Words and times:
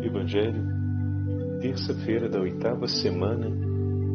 Evangelho, 0.00 0.64
terça-feira 1.60 2.26
da 2.26 2.40
oitava 2.40 2.88
semana 2.88 3.50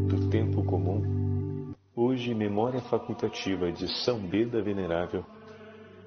do 0.07 0.27
Tempo 0.29 0.65
Comum. 0.65 1.73
Hoje, 1.95 2.33
memória 2.33 2.81
facultativa 2.81 3.71
de 3.71 3.87
São 4.03 4.19
Beda 4.19 4.59
Venerável, 4.61 5.23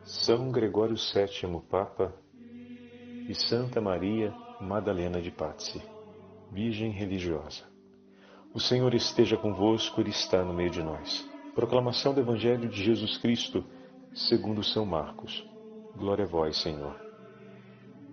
São 0.03 0.51
Gregório 0.51 0.97
VII 0.97 1.61
Papa 1.71 2.13
e 3.29 3.35
Santa 3.35 3.81
Maria 3.81 4.35
Madalena 4.61 5.23
de 5.23 5.31
Pazzi, 5.31 5.81
Virgem 6.51 6.91
Religiosa. 6.91 7.63
O 8.53 8.59
Senhor 8.59 8.93
esteja 8.93 9.37
convosco, 9.37 10.01
Ele 10.01 10.11
está 10.11 10.45
no 10.45 10.53
meio 10.53 10.71
de 10.71 10.83
nós. 10.83 11.25
Proclamação 11.55 12.13
do 12.13 12.21
Evangelho 12.21 12.69
de 12.69 12.83
Jesus 12.83 13.19
Cristo, 13.19 13.65
segundo 14.13 14.65
São 14.65 14.85
Marcos. 14.85 15.49
Glória 15.97 16.25
a 16.25 16.29
vós, 16.29 16.61
Senhor. 16.61 17.10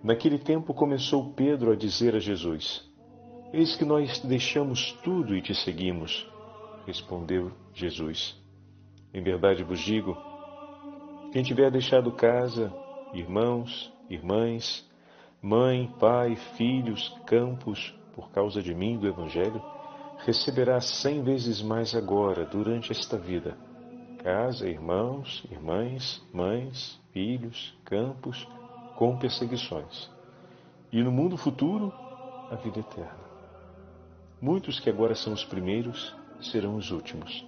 Naquele 0.02 0.38
tempo 0.38 0.72
começou 0.72 1.32
Pedro 1.32 1.72
a 1.72 1.76
dizer 1.76 2.14
a 2.14 2.18
Jesus: 2.18 2.88
Eis 3.52 3.76
que 3.76 3.84
nós 3.84 4.20
deixamos 4.20 4.92
tudo 5.02 5.36
e 5.36 5.42
te 5.42 5.54
seguimos. 5.54 6.26
Respondeu 6.86 7.50
Jesus: 7.74 8.36
Em 9.12 9.22
verdade 9.22 9.64
vos 9.64 9.80
digo: 9.80 10.16
quem 11.32 11.42
tiver 11.42 11.70
deixado 11.70 12.10
casa, 12.12 12.72
irmãos, 13.12 13.92
irmãs, 14.08 14.88
mãe, 15.42 15.92
pai, 16.00 16.36
filhos, 16.56 17.14
campos, 17.26 17.94
por 18.14 18.30
causa 18.30 18.62
de 18.62 18.74
mim 18.74 18.96
do 18.98 19.06
Evangelho, 19.06 19.62
receberá 20.24 20.80
cem 20.80 21.22
vezes 21.22 21.60
mais 21.60 21.94
agora, 21.94 22.46
durante 22.46 22.92
esta 22.92 23.18
vida. 23.18 23.58
Casa, 24.22 24.66
irmãos, 24.66 25.44
irmãs, 25.50 26.26
mães, 26.32 26.98
filhos, 27.12 27.76
campos, 27.84 28.48
com 28.98 29.16
perseguições. 29.16 30.10
E 30.90 31.00
no 31.04 31.12
mundo 31.12 31.36
futuro, 31.36 31.94
a 32.50 32.56
vida 32.56 32.80
eterna. 32.80 33.28
Muitos 34.42 34.80
que 34.80 34.90
agora 34.90 35.14
são 35.14 35.32
os 35.32 35.44
primeiros 35.44 36.12
serão 36.40 36.74
os 36.74 36.90
últimos, 36.90 37.46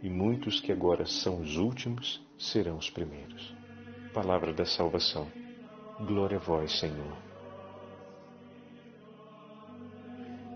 e 0.00 0.08
muitos 0.08 0.60
que 0.60 0.70
agora 0.70 1.04
são 1.04 1.40
os 1.40 1.56
últimos 1.56 2.24
serão 2.38 2.76
os 2.76 2.90
primeiros. 2.90 3.52
Palavra 4.12 4.52
da 4.52 4.64
salvação. 4.64 5.26
Glória 5.98 6.36
a 6.36 6.40
vós, 6.40 6.78
Senhor. 6.78 7.16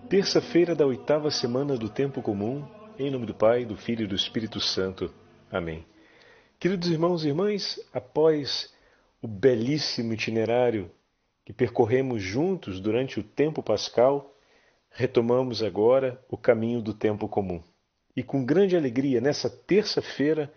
Terça-feira 0.07 0.73
da 0.73 0.85
oitava 0.85 1.29
semana 1.29 1.75
do 1.75 1.89
tempo 1.89 2.21
comum, 2.21 2.65
em 2.97 3.11
nome 3.11 3.25
do 3.25 3.33
Pai, 3.33 3.65
do 3.65 3.75
Filho 3.75 4.05
e 4.05 4.07
do 4.07 4.15
Espírito 4.15 4.61
Santo. 4.61 5.13
Amém. 5.51 5.85
Queridos 6.57 6.89
irmãos 6.89 7.25
e 7.25 7.27
irmãs, 7.27 7.77
após 7.93 8.73
o 9.21 9.27
belíssimo 9.27 10.13
itinerário 10.13 10.91
que 11.45 11.53
percorremos 11.53 12.21
juntos 12.21 12.79
durante 12.79 13.19
o 13.19 13.23
tempo 13.23 13.63
pascal, 13.63 14.35
retomamos 14.91 15.63
agora 15.63 16.23
o 16.29 16.37
caminho 16.37 16.81
do 16.81 16.93
tempo 16.93 17.27
comum. 17.27 17.61
E 18.15 18.23
com 18.23 18.45
grande 18.45 18.75
alegria, 18.75 19.19
nessa 19.19 19.49
terça-feira, 19.49 20.51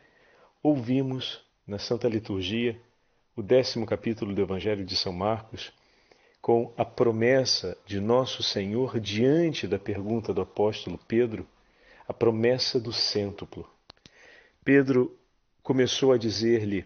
ouvimos 0.63 1.45
na 1.67 1.79
Santa 1.79 2.09
Liturgia 2.09 2.79
o 3.35 3.43
décimo 3.43 3.87
capítulo 3.87 4.35
do 4.35 4.43
Evangelho 4.43 4.85
de 4.85 4.97
São 4.97 5.13
Marcos, 5.13 5.73
com 6.41 6.73
a 6.77 6.85
promessa 6.85 7.79
de 7.87 8.01
Nosso 8.01 8.43
Senhor 8.43 9.01
diante 9.01 9.67
da 9.67 9.79
pergunta 9.79 10.35
do 10.35 10.41
apóstolo 10.41 10.99
Pedro, 11.09 11.47
a 12.07 12.13
promessa 12.13 12.79
do 12.79 12.93
cêntuplo. 12.93 13.67
Pedro 14.65 15.17
começou 15.63 16.13
a 16.13 16.19
dizer-lhe: 16.19 16.85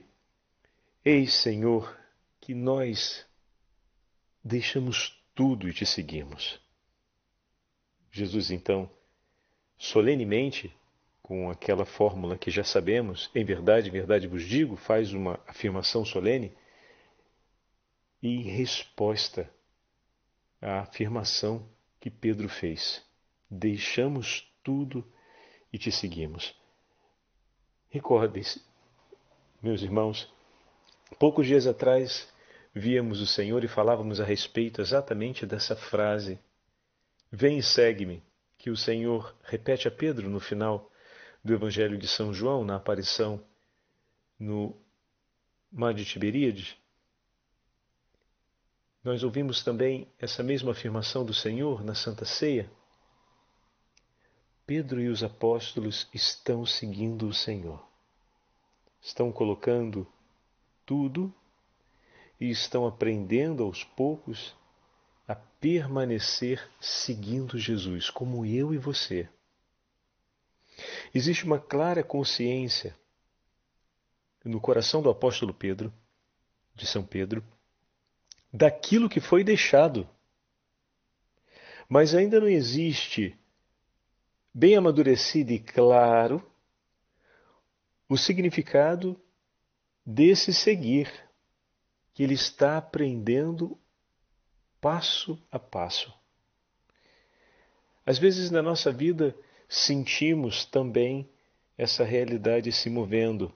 Eis, 1.09 1.35
Senhor, 1.35 1.97
que 2.41 2.53
nós 2.53 3.25
deixamos 4.43 5.17
tudo 5.37 5.69
e 5.69 5.73
te 5.73 5.87
seguimos. 5.87 6.61
Jesus, 8.11 8.51
então, 8.51 8.91
solenemente, 9.79 10.77
com 11.23 11.49
aquela 11.49 11.85
fórmula 11.85 12.37
que 12.37 12.51
já 12.51 12.65
sabemos, 12.65 13.31
em 13.37 13.45
verdade, 13.45 13.89
em 13.89 13.93
verdade 13.93 14.27
vos 14.27 14.43
digo, 14.43 14.75
faz 14.75 15.13
uma 15.13 15.39
afirmação 15.47 16.05
solene, 16.05 16.53
e 18.21 18.39
em 18.39 18.43
resposta 18.43 19.49
à 20.61 20.81
afirmação 20.81 21.71
que 22.01 22.11
Pedro 22.11 22.49
fez, 22.49 23.01
deixamos 23.49 24.53
tudo 24.61 25.07
e 25.73 25.79
te 25.79 25.93
seguimos. 25.93 26.53
Recordem-se, 27.91 28.61
meus 29.63 29.83
irmãos, 29.83 30.35
Poucos 31.19 31.47
dias 31.47 31.67
atrás 31.67 32.29
víamos 32.75 33.23
o 33.23 33.27
Senhor 33.27 33.65
e 33.65 33.69
falávamos 33.69 34.21
a 34.21 34.25
respeito 34.25 34.83
exatamente 34.83 35.47
dessa 35.47 35.75
frase: 35.75 36.39
Vem 37.33 37.57
e 37.57 37.63
segue-me, 37.63 38.23
que 38.59 38.69
o 38.69 38.77
Senhor 38.77 39.35
repete 39.43 39.89
a 39.89 39.91
Pedro 39.91 40.29
no 40.29 40.39
final 40.39 40.93
do 41.43 41.55
Evangelho 41.55 41.97
de 41.97 42.07
São 42.07 42.35
João, 42.35 42.65
na 42.65 42.77
aparição 42.77 43.43
no 44.39 44.77
Mar 45.73 45.95
de 45.95 46.05
Tiberíades. 46.05 46.77
Nós 49.03 49.23
ouvimos 49.23 49.65
também 49.65 50.07
essa 50.19 50.43
mesma 50.43 50.73
afirmação 50.73 51.25
do 51.25 51.33
Senhor 51.33 51.83
na 51.83 51.95
Santa 51.95 52.27
Ceia. 52.27 52.71
Pedro 54.67 55.01
e 55.01 55.09
os 55.09 55.23
apóstolos 55.23 56.09
estão 56.13 56.67
seguindo 56.67 57.27
o 57.27 57.33
Senhor. 57.33 57.83
Estão 59.01 59.33
colocando 59.33 60.07
tudo 60.87 61.35
e 62.41 62.49
estão 62.49 62.87
aprendendo 62.87 63.65
aos 63.65 63.83
poucos 63.83 64.57
a 65.27 65.35
permanecer 65.35 66.71
seguindo 66.81 67.59
Jesus, 67.59 68.09
como 68.09 68.47
eu 68.47 68.73
e 68.73 68.79
você. 68.79 69.29
Existe 71.13 71.45
uma 71.45 71.59
clara 71.59 72.03
consciência 72.03 72.97
no 74.45 74.61
coração 74.61 75.03
do 75.03 75.11
apóstolo 75.11 75.53
Pedro, 75.53 75.93
de 76.75 76.87
São 76.87 77.05
Pedro, 77.05 77.43
daquilo 78.53 79.09
que 79.09 79.21
foi 79.21 79.43
deixado. 79.43 80.09
Mas 81.89 82.15
ainda 82.15 82.39
não 82.39 82.49
existe 82.49 83.37
bem 84.53 84.77
amadurecido 84.77 85.53
e 85.53 85.59
claro 85.59 86.45
o 88.09 88.17
significado 88.17 89.21
desse 90.07 90.55
seguir 90.55 91.13
que 92.15 92.23
ele 92.23 92.35
está 92.35 92.79
aprendendo 92.79 93.77
passo 94.81 95.43
a 95.51 95.59
passo. 95.59 96.15
Às 98.05 98.19
vezes 98.19 98.53
na 98.53 98.63
nossa 98.63 98.93
vida 98.93 99.37
sentimos 99.69 100.65
também 100.65 101.29
essa 101.77 102.05
realidade 102.05 102.71
se 102.71 102.89
movendo. 102.89 103.53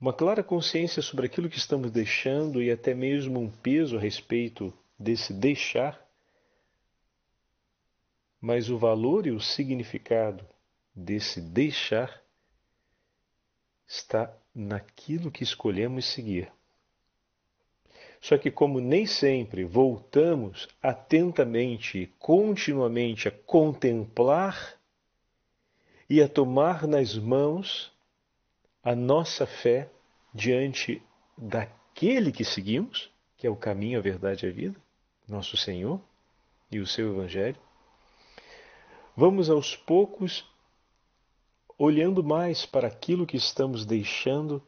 Uma 0.00 0.12
clara 0.12 0.42
consciência 0.42 1.02
sobre 1.02 1.26
aquilo 1.26 1.48
que 1.48 1.58
estamos 1.58 1.90
deixando 1.90 2.62
e 2.62 2.70
até 2.70 2.94
mesmo 2.94 3.40
um 3.40 3.50
peso 3.50 3.96
a 3.96 4.00
respeito 4.00 4.72
desse 4.96 5.32
deixar, 5.32 6.00
mas 8.40 8.70
o 8.70 8.78
valor 8.78 9.26
e 9.26 9.32
o 9.32 9.40
significado 9.40 10.46
desse 10.94 11.40
deixar 11.40 12.22
está 13.86 14.34
naquilo 14.54 15.30
que 15.30 15.42
escolhemos 15.42 16.04
seguir. 16.04 16.52
Só 18.20 18.38
que, 18.38 18.50
como 18.50 18.80
nem 18.80 19.04
sempre 19.04 19.64
voltamos 19.64 20.68
atentamente 20.82 21.98
e 21.98 22.06
continuamente 22.18 23.28
a 23.28 23.30
contemplar 23.30 24.78
e 26.08 26.22
a 26.22 26.28
tomar 26.28 26.86
nas 26.86 27.16
mãos 27.18 27.92
a 28.82 28.94
nossa 28.94 29.46
fé 29.46 29.90
diante 30.32 31.02
daquele 31.36 32.32
que 32.32 32.44
seguimos, 32.44 33.10
que 33.36 33.46
é 33.46 33.50
o 33.50 33.56
caminho, 33.56 33.98
a 33.98 34.02
verdade 34.02 34.46
e 34.46 34.48
a 34.48 34.52
vida, 34.52 34.80
nosso 35.28 35.56
Senhor 35.56 36.00
e 36.70 36.78
o 36.78 36.86
seu 36.86 37.12
Evangelho, 37.14 37.58
vamos 39.16 39.50
aos 39.50 39.76
poucos 39.76 40.44
olhando 41.78 42.22
mais 42.22 42.64
para 42.64 42.88
aquilo 42.88 43.26
que 43.26 43.36
estamos 43.36 43.84
deixando 43.84 44.62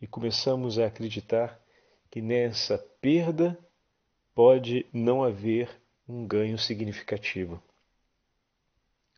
e 0.00 0.06
começamos 0.06 0.78
a 0.78 0.86
acreditar 0.86 1.60
que 2.10 2.20
nessa 2.20 2.78
perda 3.00 3.58
pode 4.34 4.86
não 4.92 5.22
haver 5.22 5.70
um 6.08 6.26
ganho 6.26 6.58
significativo. 6.58 7.62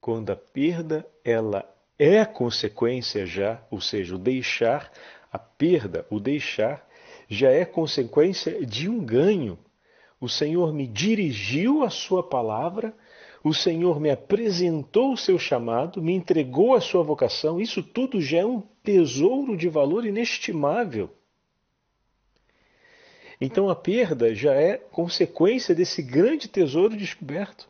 Quando 0.01 0.31
a 0.31 0.37
perda 0.37 1.07
ela 1.25 1.69
é 1.99 2.25
consequência 2.25 3.27
já, 3.27 3.63
ou 3.71 3.81
seja, 3.81 4.15
o 4.15 4.19
deixar, 4.19 4.93
a 5.33 5.39
perda, 5.39 6.07
o 6.11 6.21
deixar 6.21 6.87
já 7.29 7.51
é 7.51 7.65
consequência 7.65 8.65
de 8.65 8.89
um 8.89 9.05
ganho. 9.05 9.59
O 10.21 10.29
Senhor 10.29 10.73
me 10.73 10.87
dirigiu 10.87 11.83
a 11.83 11.91
sua 11.91 12.23
palavra 12.23 12.95
o 13.49 13.55
Senhor 13.55 14.01
me 14.01 14.11
apresentou 14.11 15.13
o 15.13 15.17
seu 15.17 15.39
chamado, 15.39 16.03
me 16.03 16.13
entregou 16.13 16.75
a 16.75 16.81
sua 16.81 17.05
vocação, 17.05 17.61
isso 17.61 17.81
tudo 17.81 18.21
já 18.21 18.39
é 18.39 18.45
um 18.45 18.61
tesouro 18.83 19.57
de 19.57 19.69
valor 19.69 20.05
inestimável. 20.05 21.09
Então 23.41 23.71
a 23.71 23.77
perda 23.77 24.35
já 24.35 24.53
é 24.53 24.77
consequência 24.77 25.77
desse 25.77 26.03
grande 26.03 26.49
tesouro 26.49 26.97
descoberto. 26.97 27.69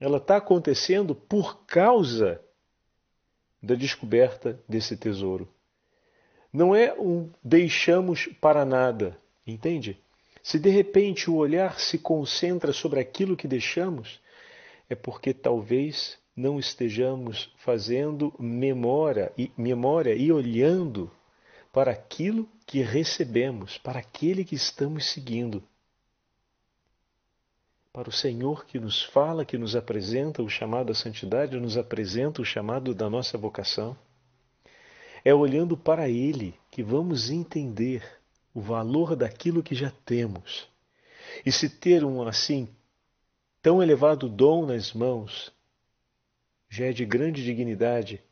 Ela 0.00 0.16
está 0.16 0.38
acontecendo 0.38 1.14
por 1.14 1.66
causa 1.66 2.40
da 3.62 3.74
descoberta 3.74 4.58
desse 4.66 4.96
tesouro. 4.96 5.46
Não 6.50 6.74
é 6.74 6.94
um 6.98 7.28
deixamos 7.44 8.28
para 8.40 8.64
nada, 8.64 9.20
entende? 9.46 10.00
Se 10.42 10.58
de 10.58 10.70
repente 10.70 11.28
o 11.28 11.36
olhar 11.36 11.78
se 11.78 11.98
concentra 11.98 12.72
sobre 12.72 12.98
aquilo 12.98 13.36
que 13.36 13.46
deixamos, 13.46 14.18
é 14.88 14.94
porque 14.94 15.34
talvez 15.34 16.18
não 16.34 16.58
estejamos 16.58 17.52
fazendo 17.56 18.32
memória 18.38 19.32
e, 19.36 19.50
memória 19.56 20.14
e 20.14 20.30
olhando 20.30 21.10
para 21.72 21.90
aquilo 21.90 22.48
que 22.64 22.80
recebemos, 22.80 23.76
para 23.78 23.98
aquele 23.98 24.44
que 24.44 24.54
estamos 24.54 25.10
seguindo. 25.10 25.62
Para 27.92 28.08
o 28.08 28.12
Senhor 28.12 28.64
que 28.66 28.78
nos 28.78 29.02
fala, 29.02 29.44
que 29.44 29.58
nos 29.58 29.74
apresenta 29.74 30.42
o 30.42 30.48
chamado 30.48 30.92
à 30.92 30.94
santidade, 30.94 31.58
nos 31.58 31.76
apresenta 31.76 32.40
o 32.40 32.44
chamado 32.44 32.94
da 32.94 33.10
nossa 33.10 33.36
vocação. 33.36 33.96
É 35.24 35.34
olhando 35.34 35.76
para 35.76 36.08
Ele 36.08 36.54
que 36.70 36.82
vamos 36.82 37.30
entender 37.30 38.02
o 38.54 38.60
valor 38.60 39.16
daquilo 39.16 39.62
que 39.62 39.74
já 39.74 39.92
temos. 40.04 40.68
E 41.44 41.50
se 41.50 41.68
ter 41.68 42.04
um 42.04 42.22
assim 42.26 42.68
tão 43.60 43.82
elevado 43.82 44.28
dom 44.28 44.66
nas 44.66 44.92
mãos, 44.92 45.52
já 46.68 46.86
é 46.86 46.92
de 46.92 47.04
grande 47.04 47.44
dignidade 47.44 48.22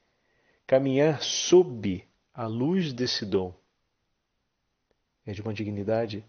caminhar 0.67 1.23
sob 1.23 2.07
a 2.35 2.47
luz 2.47 2.93
desse 2.93 3.25
dom. 3.25 3.55
É 5.25 5.33
de 5.33 5.41
uma 5.41 5.55
dignidade 5.55 6.25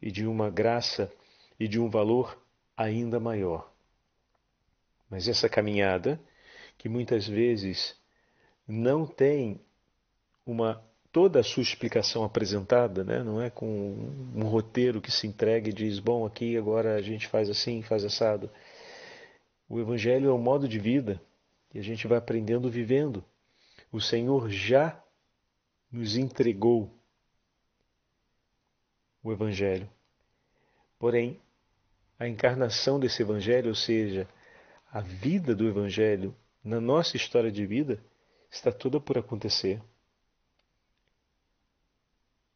e 0.00 0.10
de 0.10 0.26
uma 0.26 0.50
graça 0.50 1.12
e 1.58 1.68
de 1.68 1.78
um 1.78 1.88
valor 1.88 2.42
ainda 2.76 3.20
maior. 3.20 3.72
Mas 5.08 5.28
essa 5.28 5.48
caminhada, 5.48 6.20
que 6.76 6.88
muitas 6.88 7.26
vezes 7.26 7.96
não 8.66 9.06
tem 9.06 9.60
uma 10.44 10.84
toda 11.14 11.38
a 11.38 11.44
sua 11.44 11.62
explicação 11.62 12.24
apresentada, 12.24 13.04
né? 13.04 13.22
não 13.22 13.40
é 13.40 13.48
com 13.48 13.94
um 14.34 14.42
roteiro 14.48 15.00
que 15.00 15.12
se 15.12 15.28
entrega 15.28 15.70
e 15.70 15.72
diz, 15.72 16.00
bom, 16.00 16.26
aqui 16.26 16.56
agora 16.56 16.96
a 16.96 17.00
gente 17.00 17.28
faz 17.28 17.48
assim, 17.48 17.82
faz 17.82 18.04
assado. 18.04 18.50
O 19.68 19.78
Evangelho 19.78 20.28
é 20.28 20.34
um 20.34 20.42
modo 20.42 20.66
de 20.66 20.76
vida 20.76 21.22
e 21.72 21.78
a 21.78 21.82
gente 21.82 22.08
vai 22.08 22.18
aprendendo 22.18 22.68
vivendo. 22.68 23.24
O 23.92 24.00
Senhor 24.00 24.50
já 24.50 25.00
nos 25.88 26.16
entregou 26.16 26.92
o 29.22 29.30
Evangelho. 29.30 29.88
Porém, 30.98 31.40
a 32.18 32.26
encarnação 32.26 32.98
desse 32.98 33.22
Evangelho, 33.22 33.68
ou 33.68 33.76
seja, 33.76 34.28
a 34.90 35.00
vida 35.00 35.54
do 35.54 35.68
Evangelho 35.68 36.34
na 36.64 36.80
nossa 36.80 37.16
história 37.16 37.52
de 37.52 37.64
vida, 37.64 38.02
está 38.50 38.72
toda 38.72 38.98
por 38.98 39.16
acontecer. 39.16 39.80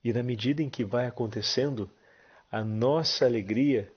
E 0.05 0.13
na 0.13 0.23
medida 0.23 0.63
em 0.63 0.71
que 0.71 0.85
vai 0.85 1.07
acontecendo, 1.07 1.91
a 2.51 2.65
nossa 2.65 3.25
alegria 3.25 3.93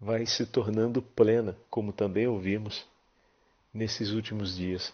vai 0.00 0.24
se 0.24 0.46
tornando 0.46 1.02
plena, 1.02 1.56
como 1.68 1.92
também 1.92 2.26
ouvimos 2.26 2.86
nesses 3.72 4.10
últimos 4.10 4.56
dias. 4.56 4.92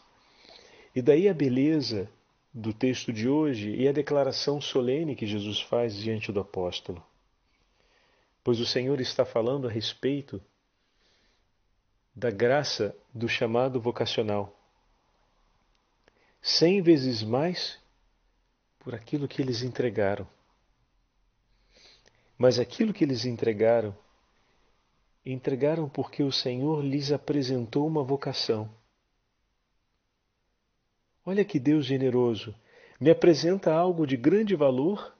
E 0.94 1.00
daí 1.00 1.29
a 1.29 1.35
beleza 1.35 2.08
do 2.53 2.73
texto 2.73 3.12
de 3.12 3.29
hoje 3.29 3.75
e 3.75 3.87
a 3.87 3.93
declaração 3.93 4.61
solene 4.61 5.14
que 5.14 5.26
Jesus 5.26 5.61
faz 5.61 5.94
diante 5.94 6.32
do 6.32 6.41
apóstolo. 6.41 7.05
Pois 8.43 8.58
o 8.61 8.67
Senhor 8.67 9.00
está 9.00 9.25
falando 9.25 9.69
a 9.69 9.70
respeito 9.70 10.43
da 12.14 12.31
graça 12.31 12.97
do 13.12 13.29
chamado 13.29 13.79
vocacional. 13.79 14.58
Cem 16.41 16.81
vezes 16.81 17.23
mais 17.23 17.79
por 18.79 18.94
aquilo 18.94 19.29
que 19.29 19.43
eles 19.43 19.62
entregaram. 19.62 20.26
Mas 22.38 22.58
aquilo 22.58 22.92
que 22.92 23.04
eles 23.04 23.24
entregaram, 23.24 23.96
entregaram 25.24 25.88
porque 25.88 26.22
o 26.22 26.30
Senhor 26.30 26.84
lhes 26.84 27.10
apresentou 27.10 27.86
uma 27.86 28.04
vocação. 28.04 28.70
Olha 31.24 31.44
que 31.44 31.58
Deus 31.58 31.84
generoso, 31.84 32.54
me 33.00 33.10
apresenta 33.10 33.72
algo 33.72 34.06
de 34.06 34.16
grande 34.16 34.54
valor 34.54 35.14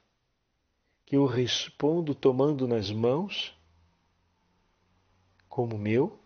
que 1.04 1.16
eu 1.16 1.26
respondo 1.26 2.14
tomando 2.14 2.66
nas 2.66 2.90
mãos 2.90 3.56
como 5.48 5.78
meu, 5.78 6.18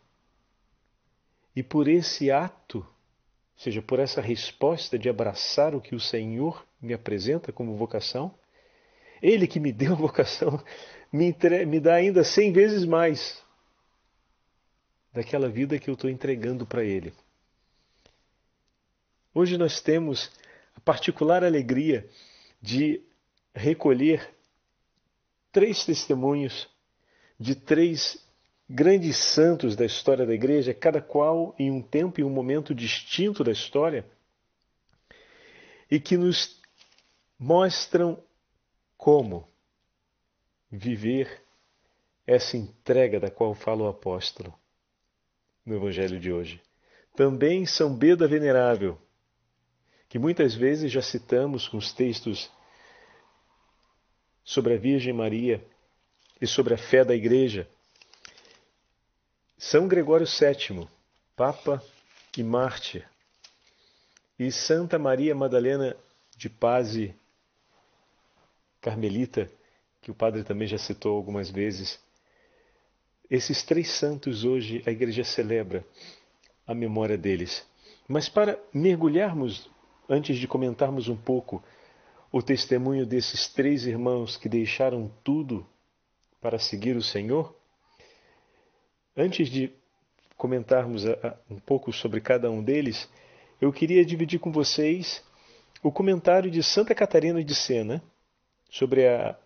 e 1.54 1.62
por 1.62 1.86
esse 1.86 2.32
ato, 2.32 2.78
ou 2.78 2.84
seja, 3.56 3.80
por 3.80 4.00
essa 4.00 4.20
resposta 4.20 4.98
de 4.98 5.08
abraçar 5.08 5.72
o 5.74 5.80
que 5.80 5.94
o 5.94 6.00
Senhor 6.00 6.66
me 6.80 6.92
apresenta 6.92 7.52
como 7.52 7.76
vocação, 7.76 8.34
ele 9.22 9.46
que 9.46 9.60
me 9.60 9.72
deu 9.72 9.92
a 9.92 9.96
vocação 9.96 10.62
me, 11.12 11.26
entre... 11.26 11.64
me 11.66 11.80
dá 11.80 11.94
ainda 11.94 12.22
cem 12.22 12.52
vezes 12.52 12.84
mais 12.84 13.42
daquela 15.12 15.48
vida 15.48 15.78
que 15.78 15.90
eu 15.90 15.94
estou 15.94 16.08
entregando 16.08 16.64
para 16.64 16.84
Ele. 16.84 17.12
Hoje 19.34 19.58
nós 19.58 19.80
temos 19.80 20.30
a 20.76 20.80
particular 20.80 21.42
alegria 21.44 22.08
de 22.62 23.02
recolher 23.54 24.32
três 25.52 25.84
testemunhos 25.84 26.68
de 27.38 27.54
três 27.54 28.24
grandes 28.68 29.16
santos 29.16 29.74
da 29.74 29.84
história 29.84 30.24
da 30.24 30.34
igreja, 30.34 30.72
cada 30.72 31.00
qual 31.00 31.54
em 31.58 31.70
um 31.70 31.82
tempo 31.82 32.20
e 32.20 32.24
um 32.24 32.30
momento 32.30 32.72
distinto 32.72 33.42
da 33.42 33.50
história, 33.50 34.04
e 35.90 35.98
que 35.98 36.16
nos 36.16 36.60
mostram 37.36 38.22
como 39.00 39.48
viver 40.70 41.42
essa 42.26 42.54
entrega 42.54 43.18
da 43.18 43.30
qual 43.30 43.54
fala 43.54 43.84
o 43.84 43.88
apóstolo 43.88 44.52
no 45.64 45.74
Evangelho 45.74 46.20
de 46.20 46.30
hoje. 46.30 46.62
Também 47.16 47.64
São 47.64 47.96
Beda 47.96 48.28
Venerável, 48.28 49.00
que 50.06 50.18
muitas 50.18 50.54
vezes 50.54 50.92
já 50.92 51.00
citamos 51.00 51.66
com 51.66 51.78
os 51.78 51.94
textos 51.94 52.50
sobre 54.44 54.74
a 54.74 54.76
Virgem 54.76 55.14
Maria 55.14 55.66
e 56.38 56.46
sobre 56.46 56.74
a 56.74 56.78
fé 56.78 57.02
da 57.02 57.14
Igreja. 57.14 57.66
São 59.56 59.88
Gregório 59.88 60.26
VII, 60.26 60.86
Papa 61.34 61.82
e 62.36 62.42
Mártir, 62.42 63.08
e 64.38 64.52
Santa 64.52 64.98
Maria 64.98 65.34
Madalena 65.34 65.96
de 66.36 66.50
Paz 66.50 66.94
carmelita, 68.80 69.50
que 70.00 70.10
o 70.10 70.14
padre 70.14 70.42
também 70.42 70.66
já 70.66 70.78
citou 70.78 71.16
algumas 71.16 71.50
vezes. 71.50 71.98
Esses 73.30 73.62
três 73.62 73.90
santos 73.90 74.44
hoje 74.44 74.82
a 74.86 74.90
igreja 74.90 75.22
celebra 75.22 75.84
a 76.66 76.74
memória 76.74 77.16
deles. 77.16 77.66
Mas 78.08 78.28
para 78.28 78.58
mergulharmos, 78.72 79.70
antes 80.08 80.38
de 80.38 80.48
comentarmos 80.48 81.08
um 81.08 81.16
pouco 81.16 81.62
o 82.32 82.42
testemunho 82.42 83.04
desses 83.04 83.48
três 83.48 83.86
irmãos 83.86 84.36
que 84.36 84.48
deixaram 84.48 85.10
tudo 85.22 85.66
para 86.40 86.58
seguir 86.58 86.96
o 86.96 87.02
Senhor, 87.02 87.54
antes 89.16 89.48
de 89.48 89.72
comentarmos 90.36 91.04
um 91.50 91.58
pouco 91.58 91.92
sobre 91.92 92.20
cada 92.20 92.50
um 92.50 92.62
deles, 92.62 93.08
eu 93.60 93.72
queria 93.72 94.04
dividir 94.04 94.40
com 94.40 94.50
vocês 94.50 95.22
o 95.82 95.92
comentário 95.92 96.50
de 96.50 96.62
Santa 96.62 96.94
Catarina 96.94 97.44
de 97.44 97.54
Sena, 97.54 98.02
sobre 98.70 99.06
a, 99.06 99.36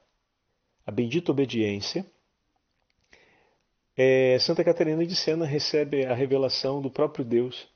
a 0.86 0.90
bendita 0.92 1.32
obediência, 1.32 2.06
é, 3.96 4.36
Santa 4.40 4.64
Catarina 4.64 5.06
de 5.06 5.14
Sena 5.14 5.46
recebe 5.46 6.04
a 6.04 6.14
revelação 6.14 6.82
do 6.82 6.90
próprio 6.90 7.24
Deus, 7.24 7.68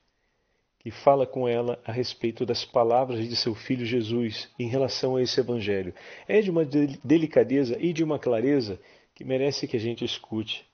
que 0.81 0.90
fala 0.90 1.26
com 1.26 1.47
ela 1.49 1.81
a 1.85 1.93
respeito 1.93 2.45
das 2.45 2.64
palavras 2.64 3.28
de 3.28 3.37
seu 3.37 3.55
filho 3.55 3.87
Jesus 3.87 4.49
em 4.59 4.69
relação 4.69 5.17
a 5.17 5.23
esse 5.23 5.38
evangelho. 5.38 5.95
É 6.26 6.40
de 6.40 6.50
uma 6.50 6.64
delicadeza 6.64 7.76
e 7.78 7.93
de 7.93 8.02
uma 8.02 8.19
clareza 8.19 8.81
que 9.14 9.25
merece 9.25 9.67
que 9.67 9.76
a 9.76 9.81
gente 9.81 10.05
escute 10.05 10.67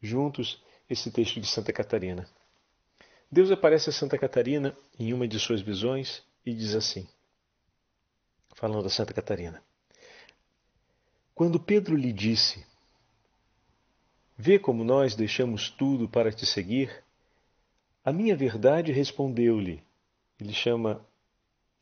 juntos 0.00 0.62
esse 0.88 1.10
texto 1.10 1.40
de 1.40 1.46
Santa 1.46 1.72
Catarina. 1.72 2.28
Deus 3.30 3.50
aparece 3.50 3.88
a 3.88 3.92
Santa 3.92 4.18
Catarina 4.18 4.76
em 4.98 5.14
uma 5.14 5.26
de 5.26 5.38
suas 5.38 5.62
visões 5.62 6.22
e 6.44 6.52
diz 6.52 6.74
assim, 6.74 7.08
falando 8.54 8.86
a 8.86 8.90
Santa 8.90 9.14
Catarina: 9.14 9.62
quando 11.42 11.58
Pedro 11.58 11.96
lhe 11.96 12.12
disse: 12.12 12.64
Vê 14.38 14.60
como 14.60 14.84
nós 14.84 15.16
deixamos 15.16 15.68
tudo 15.70 16.08
para 16.08 16.30
te 16.30 16.46
seguir, 16.46 17.02
a 18.04 18.12
minha 18.12 18.36
verdade 18.36 18.92
respondeu-lhe. 18.92 19.82
Ele 20.40 20.52
chama 20.52 21.04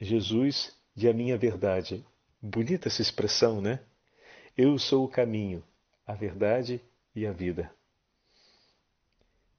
Jesus 0.01 0.75
de 0.97 1.11
a 1.11 1.13
minha 1.13 1.37
verdade. 1.37 2.03
Bonita 2.41 2.89
essa 2.89 3.03
expressão, 3.03 3.61
né? 3.61 3.81
Eu 4.57 4.79
sou 4.79 5.05
o 5.05 5.09
caminho, 5.11 5.63
a 6.07 6.15
verdade 6.15 6.81
e 7.15 7.27
a 7.27 7.33
vida. 7.33 7.71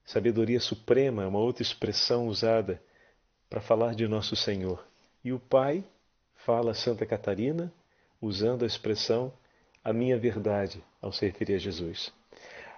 Sabedoria 0.04 0.58
suprema 0.58 1.22
é 1.22 1.26
uma 1.28 1.38
outra 1.38 1.62
expressão 1.62 2.26
usada 2.26 2.82
para 3.48 3.60
falar 3.60 3.94
de 3.94 4.08
nosso 4.08 4.34
Senhor. 4.34 4.84
E 5.22 5.32
o 5.32 5.38
Pai 5.38 5.84
fala 6.34 6.72
a 6.72 6.74
Santa 6.74 7.06
Catarina 7.06 7.72
usando 8.20 8.64
a 8.64 8.66
expressão 8.66 9.32
a 9.84 9.92
minha 9.92 10.18
verdade 10.18 10.82
ao 11.00 11.12
se 11.12 11.26
referir 11.26 11.54
a 11.54 11.58
Jesus. 11.58 12.12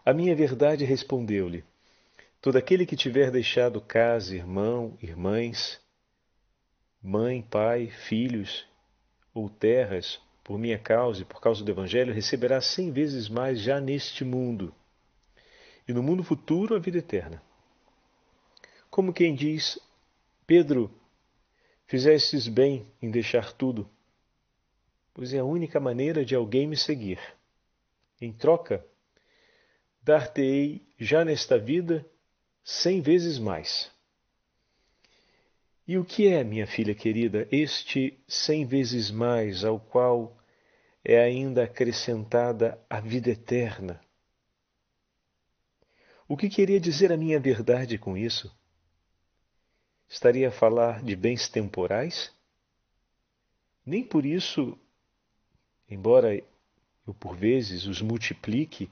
A 0.04 0.12
minha 0.12 0.34
verdade 0.34 0.84
respondeu-lhe: 0.84 1.64
Todo 2.40 2.56
aquele 2.56 2.86
que 2.86 2.96
tiver 2.96 3.30
deixado 3.30 3.80
casa, 3.80 4.34
irmão, 4.34 4.96
irmãs, 5.02 5.80
mãe, 7.02 7.42
pai, 7.42 7.88
filhos 7.88 8.66
ou 9.32 9.48
terras 9.48 10.20
por 10.42 10.58
minha 10.58 10.78
causa 10.78 11.22
e 11.22 11.24
por 11.24 11.40
causa 11.40 11.64
do 11.64 11.70
Evangelho, 11.70 12.12
receberá 12.12 12.60
cem 12.60 12.92
vezes 12.92 13.28
mais 13.28 13.60
já 13.60 13.80
neste 13.80 14.24
mundo 14.24 14.74
e 15.88 15.92
no 15.92 16.02
mundo 16.02 16.22
futuro 16.22 16.74
a 16.74 16.78
vida 16.78 16.98
eterna. 16.98 17.42
Como 18.90 19.12
quem 19.12 19.34
diz, 19.34 19.78
Pedro, 20.46 20.90
fizestes 21.86 22.48
bem 22.48 22.86
em 23.00 23.10
deixar 23.10 23.52
tudo, 23.52 23.88
pois 25.14 25.32
é 25.32 25.38
a 25.38 25.44
única 25.44 25.78
maneira 25.78 26.24
de 26.24 26.34
alguém 26.34 26.66
me 26.66 26.76
seguir. 26.76 27.20
Em 28.20 28.32
troca, 28.32 28.84
dar-te-ei 30.02 30.84
já 30.98 31.24
nesta 31.24 31.56
vida 31.56 32.04
cem 32.64 33.00
vezes 33.00 33.38
mais. 33.38 33.90
E 35.86 35.96
o 35.96 36.04
que 36.04 36.26
é, 36.26 36.42
minha 36.42 36.66
filha 36.66 36.94
querida, 36.94 37.46
este 37.52 38.18
cem 38.26 38.66
vezes 38.66 39.10
mais 39.10 39.64
ao 39.64 39.78
qual 39.78 40.36
é 41.04 41.22
ainda 41.22 41.64
acrescentada 41.64 42.82
a 42.88 43.00
vida 43.00 43.30
eterna? 43.30 44.00
O 46.26 46.36
que 46.36 46.48
queria 46.48 46.80
dizer 46.80 47.12
a 47.12 47.16
minha 47.16 47.38
verdade 47.38 47.98
com 47.98 48.16
isso? 48.16 48.50
Estaria 50.08 50.48
a 50.48 50.52
falar 50.52 51.02
de 51.02 51.14
bens 51.14 51.48
temporais? 51.48 52.32
Nem 53.84 54.02
por 54.02 54.24
isso, 54.24 54.78
embora 55.94 56.34
eu 57.06 57.14
por 57.14 57.36
vezes 57.36 57.86
os 57.86 58.02
multiplique 58.02 58.90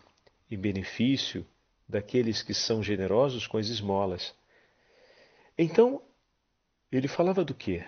em 0.51 0.59
benefício 0.59 1.47
daqueles 1.89 2.43
que 2.43 2.55
são 2.55 2.83
generosos 2.83 3.47
com 3.47 3.59
as 3.59 3.69
esmolas. 3.69 4.35
Então, 5.59 6.03
ele 6.91 7.09
falava 7.09 7.45
do 7.45 7.55
quê? 7.55 7.85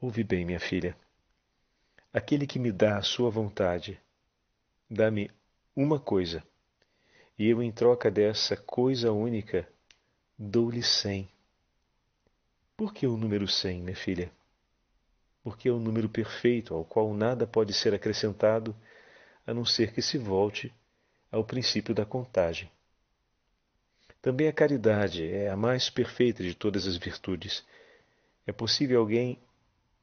Ouve 0.00 0.22
bem, 0.24 0.44
minha 0.44 0.60
filha. 0.60 0.96
Aquele 2.12 2.46
que 2.46 2.58
me 2.58 2.72
dá 2.72 2.98
a 2.98 3.02
sua 3.02 3.30
vontade, 3.30 4.00
dá-me 4.90 5.30
uma 5.74 6.00
coisa 6.00 6.42
e 7.38 7.48
eu, 7.48 7.62
em 7.62 7.70
troca 7.70 8.10
dessa 8.10 8.56
coisa 8.56 9.12
única, 9.12 9.68
dou-lhe 10.38 10.82
cem. 10.82 11.28
Por 12.76 12.94
que 12.94 13.06
o 13.06 13.16
número 13.16 13.46
cem, 13.46 13.82
minha 13.82 13.96
filha? 13.96 14.30
Porque 15.46 15.68
é 15.68 15.70
o 15.70 15.78
número 15.78 16.08
perfeito 16.08 16.74
ao 16.74 16.84
qual 16.84 17.14
nada 17.14 17.46
pode 17.46 17.72
ser 17.72 17.94
acrescentado 17.94 18.74
a 19.46 19.54
não 19.54 19.64
ser 19.64 19.92
que 19.92 20.02
se 20.02 20.18
volte 20.18 20.74
ao 21.30 21.44
princípio 21.44 21.94
da 21.94 22.04
contagem. 22.04 22.68
Também 24.20 24.48
a 24.48 24.52
caridade 24.52 25.24
é 25.24 25.48
a 25.48 25.56
mais 25.56 25.88
perfeita 25.88 26.42
de 26.42 26.52
todas 26.52 26.84
as 26.84 26.96
virtudes. 26.96 27.64
É 28.44 28.50
possível 28.50 28.98
alguém 28.98 29.38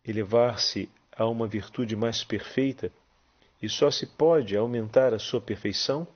elevar-se 0.05 0.89
a 1.11 1.27
uma 1.27 1.45
virtude 1.45 1.93
mais 1.93 2.23
perfeita 2.23 2.89
e 3.61 3.67
só 3.67 3.91
se 3.91 4.05
pode 4.05 4.55
aumentar 4.55 5.13
a 5.13 5.19
sua 5.19 5.41
perfeição 5.41 6.07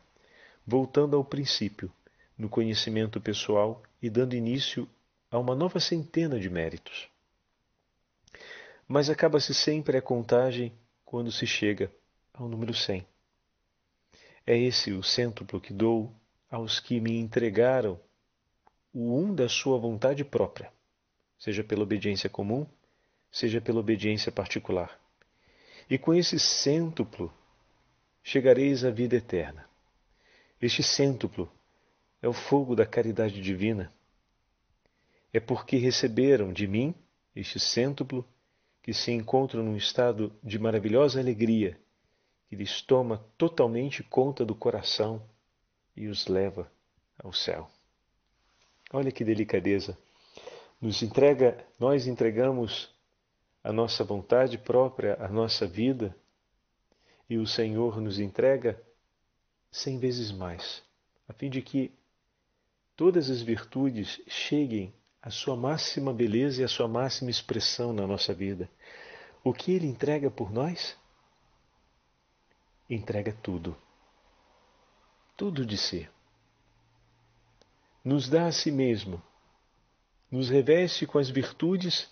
voltando 0.65 1.17
ao 1.17 1.25
princípio, 1.25 1.91
no 2.37 2.47
conhecimento 2.47 3.19
pessoal 3.19 3.83
e 4.01 4.09
dando 4.09 4.37
início 4.37 4.87
a 5.29 5.37
uma 5.37 5.53
nova 5.53 5.81
centena 5.81 6.39
de 6.39 6.49
méritos. 6.49 7.09
Mas 8.87 9.09
acaba-se 9.09 9.53
sempre 9.53 9.97
a 9.97 10.01
contagem 10.01 10.71
quando 11.03 11.31
se 11.31 11.45
chega 11.45 11.91
ao 12.33 12.47
número 12.47 12.73
100. 12.73 13.05
É 14.45 14.57
esse 14.57 14.93
o 14.93 15.03
cêntuplo 15.03 15.59
que 15.59 15.73
dou 15.73 16.13
aos 16.49 16.79
que 16.79 17.01
me 17.01 17.17
entregaram 17.17 17.99
o 18.93 19.19
um 19.19 19.35
da 19.35 19.49
sua 19.49 19.77
vontade 19.77 20.23
própria, 20.23 20.71
seja 21.37 21.63
pela 21.63 21.83
obediência 21.83 22.29
comum, 22.29 22.65
seja 23.29 23.59
pela 23.59 23.79
obediência 23.79 24.31
particular. 24.31 24.97
E 25.89 25.97
com 25.97 26.13
esse 26.13 26.39
cêntuplo 26.39 27.33
chegareis 28.23 28.83
à 28.83 28.89
vida 28.89 29.15
eterna. 29.15 29.67
Este 30.61 30.81
cêntuplo 30.81 31.51
é 32.21 32.27
o 32.27 32.33
fogo 32.33 32.75
da 32.75 32.85
caridade 32.85 33.41
divina. 33.41 33.93
É 35.31 35.39
porque 35.39 35.77
receberam 35.77 36.51
de 36.51 36.67
mim 36.67 36.95
este 37.35 37.59
cêntuplo 37.59 38.25
que 38.87 38.93
se 38.93 39.11
encontram 39.11 39.61
num 39.61 39.75
estado 39.75 40.33
de 40.41 40.57
maravilhosa 40.57 41.19
alegria 41.19 41.77
que 42.47 42.55
lhes 42.55 42.81
toma 42.81 43.17
totalmente 43.37 44.01
conta 44.01 44.45
do 44.45 44.55
coração 44.55 45.21
e 45.93 46.07
os 46.07 46.27
leva 46.27 46.71
ao 47.21 47.33
céu. 47.33 47.69
Olha 48.93 49.11
que 49.11 49.25
delicadeza. 49.25 49.97
Nos 50.79 51.01
entrega, 51.01 51.67
nós 51.77 52.07
entregamos 52.07 52.89
a 53.61 53.73
nossa 53.73 54.05
vontade 54.05 54.57
própria, 54.57 55.17
a 55.19 55.27
nossa 55.27 55.67
vida, 55.67 56.15
e 57.29 57.37
o 57.37 57.45
Senhor 57.45 57.99
nos 57.99 58.19
entrega 58.19 58.81
cem 59.69 59.99
vezes 59.99 60.31
mais, 60.31 60.81
a 61.27 61.33
fim 61.33 61.49
de 61.49 61.61
que 61.61 61.91
todas 62.95 63.29
as 63.29 63.41
virtudes 63.41 64.21
cheguem 64.29 64.93
à 65.27 65.29
sua 65.29 65.57
máxima 65.57 66.13
beleza 66.13 66.61
e 66.61 66.63
à 66.63 66.69
sua 66.69 66.87
máxima 66.87 67.29
expressão 67.29 67.91
na 67.91 68.07
nossa 68.07 68.33
vida. 68.33 68.69
O 69.43 69.53
que 69.53 69.73
Ele 69.73 69.85
entrega 69.85 70.31
por 70.31 70.53
nós? 70.53 70.97
Entrega 72.89 73.33
tudo. 73.43 73.77
Tudo 75.35 75.65
de 75.65 75.77
si. 75.77 76.09
Nos 78.05 78.29
dá 78.29 78.45
a 78.45 78.53
si 78.53 78.71
mesmo, 78.71 79.21
nos 80.31 80.49
reveste 80.49 81.05
com 81.05 81.19
as 81.19 81.29
virtudes 81.29 82.09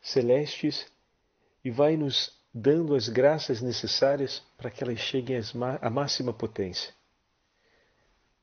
celestes 0.00 0.90
e 1.62 1.70
vai 1.70 1.98
nos 1.98 2.34
dando 2.54 2.94
as 2.94 3.10
graças 3.10 3.60
necessárias 3.60 4.42
para 4.56 4.70
que 4.70 4.82
elas 4.82 5.00
cheguem 5.00 5.36
à 5.82 5.90
máxima 5.90 6.32
potência. 6.32 6.94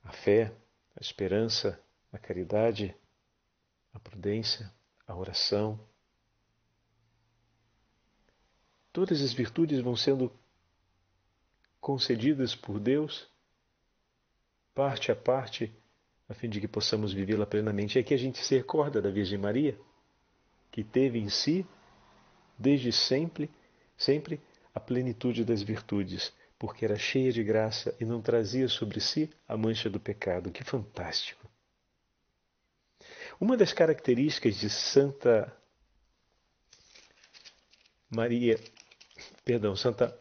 A 0.03 0.11
fé, 0.11 0.53
a 0.95 1.01
esperança, 1.01 1.83
a 2.15 2.19
caridade, 2.19 2.95
a 3.93 3.99
prudência, 3.99 4.71
a 5.05 5.15
oração. 5.15 5.79
Todas 8.91 9.21
as 9.21 9.33
virtudes 9.33 9.81
vão 9.81 9.95
sendo 9.95 10.31
concedidas 11.81 12.55
por 12.55 12.79
Deus, 12.79 13.27
parte 14.73 15.11
a 15.11 15.15
parte, 15.15 15.71
a 16.27 16.33
fim 16.33 16.49
de 16.49 16.59
que 16.59 16.67
possamos 16.67 17.13
vivê-la 17.13 17.45
plenamente. 17.45 17.97
E 17.97 18.01
aqui 18.01 18.13
a 18.13 18.17
gente 18.17 18.39
se 18.43 18.55
recorda 18.55 19.01
da 19.01 19.09
Virgem 19.09 19.37
Maria, 19.37 19.77
que 20.71 20.83
teve 20.83 21.19
em 21.19 21.29
si, 21.29 21.65
desde 22.57 22.91
sempre, 22.91 23.51
sempre 23.97 24.41
a 24.73 24.79
plenitude 24.79 25.43
das 25.43 25.61
virtudes, 25.61 26.33
porque 26.57 26.85
era 26.85 26.97
cheia 26.97 27.31
de 27.31 27.43
graça 27.43 27.95
e 27.99 28.05
não 28.05 28.21
trazia 28.21 28.67
sobre 28.69 28.99
si 28.99 29.29
a 29.47 29.57
mancha 29.57 29.89
do 29.89 29.99
pecado. 29.99 30.49
Que 30.49 30.63
fantástico! 30.63 31.44
Uma 33.39 33.57
das 33.57 33.73
características 33.73 34.55
de 34.55 34.69
Santa 34.69 35.51
Maria, 38.09 38.57
perdão, 39.43 39.75
Santa 39.75 40.17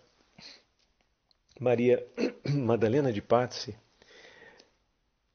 Maria 1.61 2.04
Madalena 2.44 3.12
de 3.12 3.23
Pazzi 3.23 3.76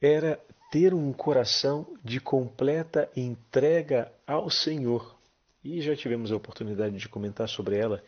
era 0.00 0.38
ter 0.70 0.92
um 0.92 1.12
coração 1.12 1.96
de 2.04 2.20
completa 2.20 3.10
entrega 3.16 4.12
ao 4.26 4.50
Senhor. 4.50 5.18
E 5.64 5.80
já 5.80 5.96
tivemos 5.96 6.30
a 6.30 6.36
oportunidade 6.36 6.96
de 6.96 7.08
comentar 7.08 7.48
sobre 7.48 7.76
ela 7.76 8.02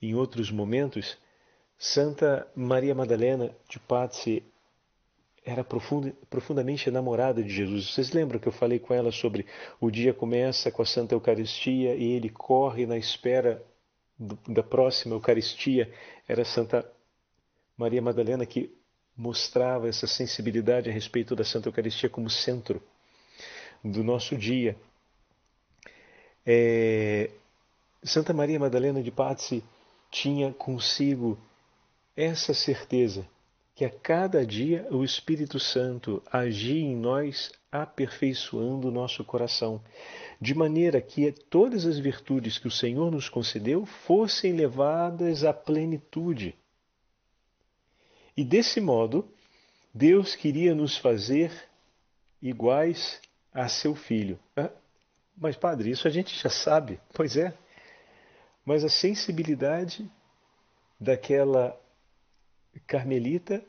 em 0.00 0.14
outros 0.14 0.50
momentos, 0.50 1.16
Santa 1.78 2.46
Maria 2.54 2.94
Madalena 2.94 3.54
de 3.68 3.78
Pazzi 3.78 4.42
era 5.44 5.62
profundamente 5.62 6.88
enamorada 6.88 7.42
de 7.42 7.50
Jesus. 7.50 7.92
Vocês 7.92 8.12
lembram 8.12 8.40
que 8.40 8.48
eu 8.48 8.52
falei 8.52 8.78
com 8.78 8.94
ela 8.94 9.12
sobre 9.12 9.46
o 9.78 9.90
dia 9.90 10.14
começa 10.14 10.70
com 10.70 10.80
a 10.80 10.86
Santa 10.86 11.14
Eucaristia 11.14 11.94
e 11.94 12.12
ele 12.12 12.30
corre 12.30 12.86
na 12.86 12.96
espera 12.96 13.62
do, 14.18 14.38
da 14.48 14.62
próxima 14.62 15.14
Eucaristia? 15.14 15.92
Era 16.26 16.46
Santa 16.46 16.90
Maria 17.76 18.00
Madalena 18.00 18.46
que 18.46 18.74
mostrava 19.14 19.86
essa 19.86 20.06
sensibilidade 20.06 20.88
a 20.88 20.92
respeito 20.92 21.36
da 21.36 21.44
Santa 21.44 21.68
Eucaristia 21.68 22.08
como 22.08 22.30
centro 22.30 22.82
do 23.84 24.02
nosso 24.02 24.36
dia. 24.36 24.74
É, 26.46 27.30
Santa 28.02 28.32
Maria 28.32 28.58
Madalena 28.58 29.02
de 29.02 29.10
Pazzi 29.10 29.62
tinha 30.10 30.54
consigo 30.54 31.38
essa 32.16 32.54
certeza 32.54 33.26
que 33.74 33.84
a 33.84 33.90
cada 33.90 34.46
dia 34.46 34.86
o 34.90 35.02
Espírito 35.02 35.58
Santo 35.58 36.22
agia 36.30 36.80
em 36.80 36.96
nós, 36.96 37.50
aperfeiçoando 37.72 38.88
o 38.88 38.90
nosso 38.92 39.24
coração, 39.24 39.82
de 40.40 40.54
maneira 40.54 41.00
que 41.00 41.32
todas 41.32 41.84
as 41.84 41.98
virtudes 41.98 42.56
que 42.56 42.68
o 42.68 42.70
Senhor 42.70 43.10
nos 43.10 43.28
concedeu 43.28 43.84
fossem 43.84 44.52
levadas 44.52 45.42
à 45.42 45.52
plenitude. 45.52 46.54
E 48.36 48.44
desse 48.44 48.80
modo, 48.80 49.28
Deus 49.92 50.36
queria 50.36 50.74
nos 50.74 50.96
fazer 50.96 51.52
iguais 52.40 53.20
a 53.52 53.68
seu 53.68 53.94
filho. 53.94 54.38
Mas, 55.36 55.56
padre, 55.56 55.90
isso 55.90 56.06
a 56.06 56.10
gente 56.10 56.36
já 56.38 56.50
sabe. 56.50 57.00
Pois 57.12 57.36
é. 57.36 57.52
Mas 58.64 58.84
a 58.84 58.88
sensibilidade 58.88 60.08
daquela 60.98 61.78
carmelita 62.80 63.64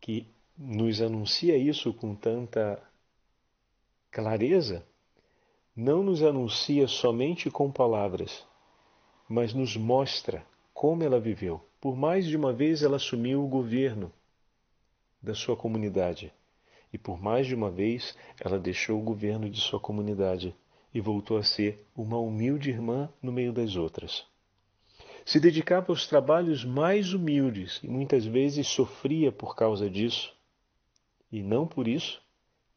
que 0.00 0.26
nos 0.56 1.00
anuncia 1.00 1.56
isso 1.56 1.92
com 1.92 2.14
tanta 2.14 2.82
clareza, 4.10 4.84
não 5.74 6.02
nos 6.02 6.22
anuncia 6.22 6.86
somente 6.88 7.50
com 7.50 7.70
palavras, 7.70 8.46
mas 9.28 9.54
nos 9.54 9.76
mostra 9.76 10.44
como 10.74 11.02
ela 11.02 11.20
viveu. 11.20 11.64
Por 11.80 11.96
mais 11.96 12.26
de 12.26 12.36
uma 12.36 12.52
vez 12.52 12.82
ela 12.82 12.96
assumiu 12.96 13.44
o 13.44 13.48
governo 13.48 14.12
da 15.22 15.34
sua 15.34 15.56
comunidade. 15.56 16.32
E 16.92 16.98
por 16.98 17.20
mais 17.20 17.46
de 17.46 17.54
uma 17.54 17.70
vez 17.70 18.16
ela 18.40 18.58
deixou 18.58 18.98
o 18.98 19.04
governo 19.04 19.48
de 19.48 19.60
sua 19.60 19.78
comunidade 19.78 20.54
e 20.92 21.00
voltou 21.00 21.38
a 21.38 21.42
ser 21.42 21.86
uma 21.94 22.18
humilde 22.18 22.70
irmã 22.70 23.08
no 23.22 23.30
meio 23.30 23.52
das 23.52 23.76
outras. 23.76 24.29
Se 25.24 25.38
dedicava 25.38 25.92
aos 25.92 26.06
trabalhos 26.06 26.64
mais 26.64 27.12
humildes 27.12 27.80
e 27.82 27.88
muitas 27.88 28.24
vezes 28.24 28.66
sofria 28.66 29.30
por 29.30 29.54
causa 29.54 29.88
disso, 29.88 30.34
e 31.30 31.42
não 31.42 31.66
por 31.66 31.86
isso 31.86 32.20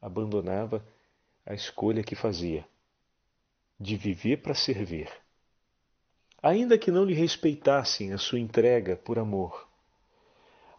abandonava 0.01 0.85
a 1.45 1.53
escolha 1.53 2.03
que 2.03 2.15
fazia 2.15 2.65
de 3.79 3.95
viver 3.97 4.38
para 4.38 4.53
servir. 4.53 5.09
Ainda 6.41 6.77
que 6.77 6.91
não 6.91 7.05
lhe 7.05 7.13
respeitassem 7.13 8.13
a 8.13 8.17
sua 8.17 8.39
entrega 8.39 8.95
por 8.97 9.17
amor, 9.17 9.67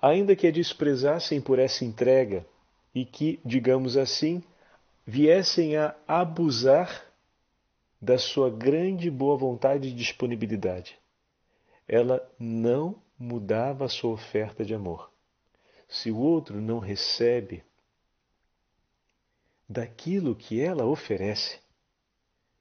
ainda 0.01 0.37
que 0.37 0.47
a 0.47 0.51
desprezassem 0.51 1.41
por 1.41 1.59
essa 1.59 1.85
entrega 1.85 2.47
e 2.95 3.05
que, 3.05 3.41
digamos 3.45 3.97
assim, 3.97 4.43
viessem 5.07 5.77
a 5.77 5.95
abusar 6.07 7.05
da 8.01 8.19
sua 8.19 8.51
grande 8.51 9.11
boa 9.11 9.37
vontade 9.37 9.89
e 9.89 9.93
disponibilidade. 9.93 10.99
Ela 11.87 12.27
não 12.39 13.03
mudava 13.19 13.85
a 13.85 13.89
sua 13.89 14.13
oferta 14.13 14.65
de 14.65 14.75
amor. 14.75 15.13
Se 15.89 16.11
o 16.11 16.19
outro 16.19 16.61
não 16.61 16.79
recebe 16.79 17.63
daquilo 19.69 20.35
que 20.35 20.61
ela 20.61 20.85
oferece, 20.85 21.61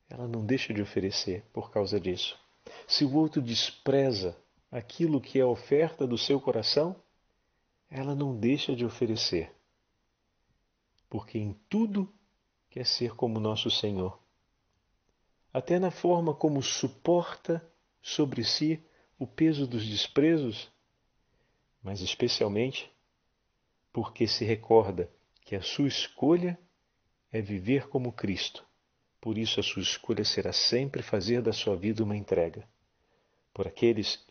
ela 0.09 0.27
não 0.27 0.45
deixa 0.45 0.73
de 0.73 0.81
oferecer 0.81 1.43
por 1.53 1.71
causa 1.71 1.99
disso. 1.99 2.39
Se 2.87 3.03
o 3.05 3.15
outro 3.15 3.41
despreza 3.41 4.37
aquilo 4.71 5.21
que 5.21 5.39
é 5.39 5.41
a 5.41 5.47
oferta 5.47 6.05
do 6.05 6.17
seu 6.17 6.39
coração, 6.39 6.95
ela 7.89 8.13
não 8.13 8.35
deixa 8.37 8.75
de 8.75 8.85
oferecer 8.85 9.53
porque 11.13 11.37
em 11.37 11.53
tudo 11.69 12.11
quer 12.71 12.87
ser 12.87 13.13
como 13.13 13.39
nosso 13.39 13.69
Senhor. 13.69 14.17
Até 15.53 15.77
na 15.77 15.91
forma 15.91 16.33
como 16.33 16.59
suporta 16.63 17.63
sobre 18.01 18.43
si 18.43 18.83
o 19.23 19.27
peso 19.27 19.65
dos 19.65 19.85
desprezos, 19.87 20.69
mas 21.81 22.01
especialmente 22.01 22.91
porque 23.93 24.27
se 24.27 24.43
recorda 24.43 25.09
que 25.45 25.55
a 25.55 25.61
sua 25.61 25.87
escolha 25.87 26.59
é 27.31 27.39
viver 27.39 27.87
como 27.87 28.11
Cristo. 28.11 28.65
Por 29.21 29.37
isso 29.37 29.61
a 29.61 29.63
sua 29.63 29.81
escolha 29.81 30.25
será 30.25 30.51
sempre 30.51 31.01
fazer 31.01 31.41
da 31.41 31.53
sua 31.53 31.77
vida 31.77 32.03
uma 32.03 32.17
entrega. 32.17 32.67
Por 33.53 33.65
aqueles 33.65 34.21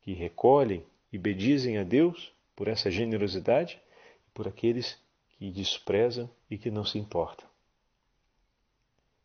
que 0.00 0.14
recolhem 0.14 0.82
e 1.12 1.18
bedizem 1.18 1.76
a 1.76 1.84
Deus 1.84 2.32
por 2.56 2.68
essa 2.68 2.90
generosidade, 2.90 3.78
e 4.26 4.30
por 4.30 4.48
aqueles 4.48 4.98
que 5.36 5.50
desprezam 5.50 6.30
e 6.50 6.56
que 6.56 6.70
não 6.70 6.86
se 6.86 6.98
importam. 6.98 7.46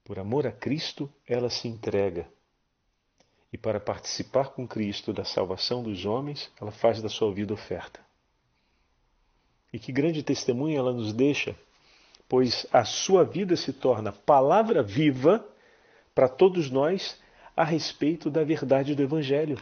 Por 0.04 0.20
amor 0.20 0.46
a 0.46 0.52
Cristo, 0.52 1.10
ela 1.26 1.50
se 1.50 1.70
entrega. 1.70 2.30
E 3.52 3.58
para 3.58 3.80
participar 3.80 4.50
com 4.50 4.68
Cristo 4.68 5.14
da 5.14 5.24
salvação 5.24 5.82
dos 5.82 6.06
homens, 6.06 6.52
ela 6.60 6.72
faz 6.72 7.02
da 7.02 7.10
sua 7.10 7.34
vida 7.34 7.54
oferta. 7.54 8.00
E 9.72 9.80
que 9.80 9.92
grande 9.92 10.22
testemunho 10.22 10.78
ela 10.78 10.94
nos 10.94 11.14
deixa, 11.14 11.56
pois 12.28 12.66
a 12.72 12.84
sua 12.84 13.24
vida 13.24 13.56
se 13.56 13.72
torna 13.72 14.12
palavra 14.12 14.84
viva 14.84 15.46
para 16.14 16.28
todos 16.28 16.70
nós 16.70 17.18
a 17.56 17.64
respeito 17.64 18.30
da 18.30 18.44
verdade 18.44 18.94
do 18.94 19.02
Evangelho. 19.02 19.62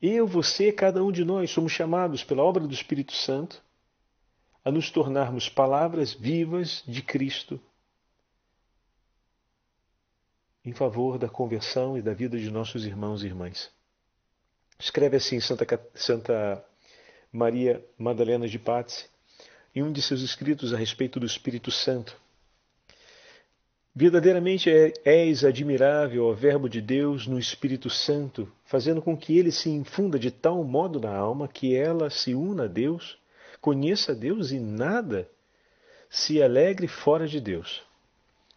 Eu, 0.00 0.26
você, 0.26 0.72
cada 0.72 1.02
um 1.02 1.10
de 1.10 1.24
nós 1.24 1.50
somos 1.50 1.72
chamados 1.72 2.24
pela 2.24 2.42
obra 2.42 2.66
do 2.66 2.72
Espírito 2.72 3.12
Santo 3.12 3.62
a 4.64 4.70
nos 4.70 4.90
tornarmos 4.90 5.48
palavras 5.48 6.14
vivas 6.14 6.82
de 6.86 7.02
Cristo 7.02 7.60
em 10.64 10.72
favor 10.72 11.18
da 11.18 11.28
conversão 11.28 11.96
e 11.96 12.02
da 12.02 12.12
vida 12.12 12.38
de 12.38 12.50
nossos 12.50 12.84
irmãos 12.84 13.22
e 13.22 13.26
irmãs. 13.26 13.70
Escreve 14.78 15.16
assim 15.16 15.40
Santa, 15.40 15.66
Santa 15.94 16.64
Maria 17.32 17.84
Madalena 17.98 18.46
de 18.46 18.58
Pazzi 18.58 19.06
em 19.74 19.82
um 19.82 19.92
de 19.92 20.00
seus 20.02 20.22
escritos 20.22 20.72
a 20.72 20.76
respeito 20.76 21.20
do 21.20 21.26
Espírito 21.26 21.70
Santo. 21.70 22.16
Verdadeiramente 23.94 24.70
é, 24.70 24.92
és 25.04 25.44
admirável, 25.44 26.26
ó 26.26 26.32
Verbo 26.32 26.68
de 26.68 26.80
Deus, 26.80 27.26
no 27.26 27.38
Espírito 27.38 27.90
Santo, 27.90 28.50
fazendo 28.64 29.02
com 29.02 29.16
que 29.16 29.36
ele 29.36 29.50
se 29.50 29.68
infunda 29.68 30.18
de 30.18 30.30
tal 30.30 30.62
modo 30.62 31.00
na 31.00 31.14
alma 31.14 31.48
que 31.48 31.74
ela 31.74 32.08
se 32.08 32.34
una 32.34 32.64
a 32.64 32.68
Deus 32.68 33.18
conheça 33.60 34.14
Deus 34.14 34.52
e 34.52 34.58
nada 34.58 35.28
se 36.08 36.42
alegre 36.42 36.86
fora 36.86 37.26
de 37.26 37.40
Deus. 37.40 37.82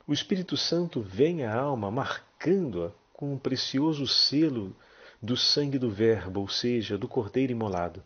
O 0.08 0.14
Espírito 0.14 0.58
Santo 0.58 1.02
vem 1.02 1.44
à 1.44 1.54
alma 1.54 1.92
marcando-a 1.92 2.92
com 3.14 3.34
um 3.34 3.38
precioso 3.38 4.08
selo 4.08 4.76
do 5.22 5.38
sangue 5.38 5.78
do 5.78 5.92
Verbo, 5.92 6.40
ou 6.40 6.48
seja, 6.48 6.98
do 6.98 7.08
Cordeiro 7.08 7.52
imolado. 7.52 8.04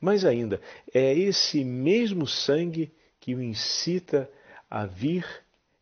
Mas 0.00 0.24
ainda, 0.24 0.60
é 0.92 1.12
esse 1.12 1.64
mesmo 1.64 2.26
sangue 2.26 2.92
que 3.18 3.34
o 3.34 3.42
incita 3.42 4.30
a 4.70 4.86
vir, 4.86 5.26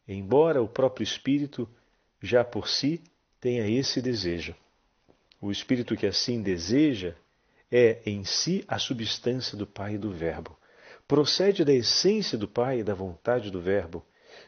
embora 0.07 0.62
o 0.62 0.69
próprio 0.69 1.05
Espírito, 1.05 1.69
já 2.23 2.45
por 2.45 2.69
si, 2.69 3.03
tenha 3.41 3.69
esse 3.69 4.01
desejo. 4.01 4.55
O 5.41 5.51
Espírito 5.51 5.97
que 5.97 6.07
assim 6.07 6.41
deseja 6.41 7.15
é 7.71 8.01
em 8.07 8.25
si 8.25 8.65
a 8.69 8.79
substância 8.79 9.59
do 9.59 9.67
Pai 9.67 9.95
e 9.95 9.99
do 9.99 10.12
Verbo. 10.12 10.57
Procede 11.09 11.65
da 11.65 11.73
essência 11.73 12.38
do 12.38 12.47
Pai 12.47 12.79
e 12.81 12.85
da 12.85 12.95
vontade 12.95 13.51
do 13.51 13.61
Verbo. 13.61 14.05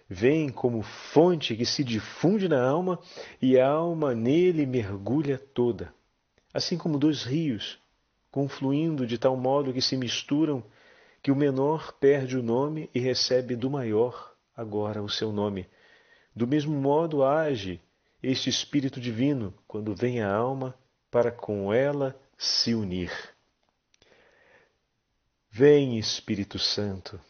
Vem 0.08 0.50
como 0.50 0.82
fonte 0.82 1.56
que 1.56 1.64
se 1.64 1.82
difunde 1.82 2.48
na 2.48 2.62
alma 2.62 2.98
e 3.40 3.58
a 3.58 3.66
alma 3.66 4.14
nele 4.14 4.66
mergulha 4.66 5.38
toda. 5.38 5.94
Assim 6.52 6.76
como 6.76 6.98
dois 6.98 7.22
rios, 7.22 7.78
confluindo 8.30 9.06
de 9.06 9.16
tal 9.16 9.36
modo 9.36 9.72
que 9.72 9.80
se 9.80 9.96
misturam, 9.96 10.62
que 11.22 11.30
o 11.30 11.36
menor 11.36 11.92
perde 11.94 12.36
o 12.36 12.42
nome 12.42 12.90
e 12.94 13.00
recebe 13.00 13.56
do 13.56 13.70
maior 13.70 14.34
agora 14.54 15.02
o 15.02 15.08
seu 15.08 15.32
nome. 15.32 15.66
Do 16.36 16.46
mesmo 16.46 16.74
modo 16.78 17.24
age 17.24 17.80
este 18.22 18.50
Espírito 18.50 19.00
Divino 19.00 19.54
quando 19.66 19.94
vem 19.94 20.20
a 20.20 20.32
alma 20.32 20.74
para 21.10 21.30
com 21.30 21.72
ela 21.72 22.18
se 22.36 22.74
unir. 22.74 23.12
Vem, 25.50 25.98
Espírito 25.98 26.58
Santo, 26.58 27.20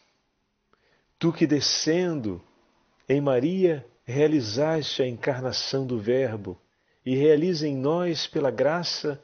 tu 1.19 1.31
que 1.31 1.45
descendo 1.45 2.43
em 3.07 3.21
Maria 3.21 3.85
realizaste 4.03 5.01
a 5.01 5.07
encarnação 5.07 5.85
do 5.85 5.99
Verbo 5.99 6.59
e 7.05 7.15
realiza 7.15 7.67
em 7.67 7.75
nós 7.75 8.27
pela 8.27 8.51
graça 8.51 9.21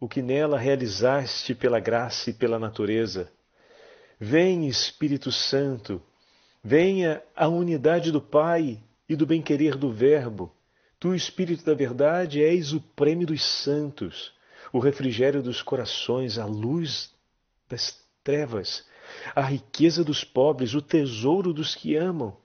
o 0.00 0.08
que 0.08 0.22
nela 0.22 0.58
realizaste 0.58 1.54
pela 1.54 1.78
graça 1.78 2.30
e 2.30 2.32
pela 2.32 2.58
natureza. 2.58 3.30
Vem, 4.18 4.66
Espírito 4.66 5.30
Santo, 5.30 6.02
venha 6.62 7.22
a 7.36 7.48
unidade 7.48 8.10
do 8.10 8.20
Pai 8.20 8.82
e 9.08 9.14
do 9.14 9.26
bem-querer 9.26 9.76
do 9.76 9.92
Verbo. 9.92 10.52
Tu, 10.98 11.14
Espírito 11.14 11.64
da 11.64 11.74
Verdade, 11.74 12.42
és 12.42 12.72
o 12.72 12.80
prêmio 12.80 13.26
dos 13.26 13.42
santos 13.44 14.32
o 14.72 14.78
refrigério 14.78 15.42
dos 15.42 15.60
corações, 15.60 16.38
a 16.38 16.46
luz 16.46 17.12
das 17.68 18.00
trevas, 18.24 18.84
a 19.34 19.42
riqueza 19.42 20.02
dos 20.02 20.24
pobres, 20.24 20.74
o 20.74 20.80
tesouro 20.80 21.52
dos 21.52 21.74
que 21.74 21.94
amam, 21.94 22.36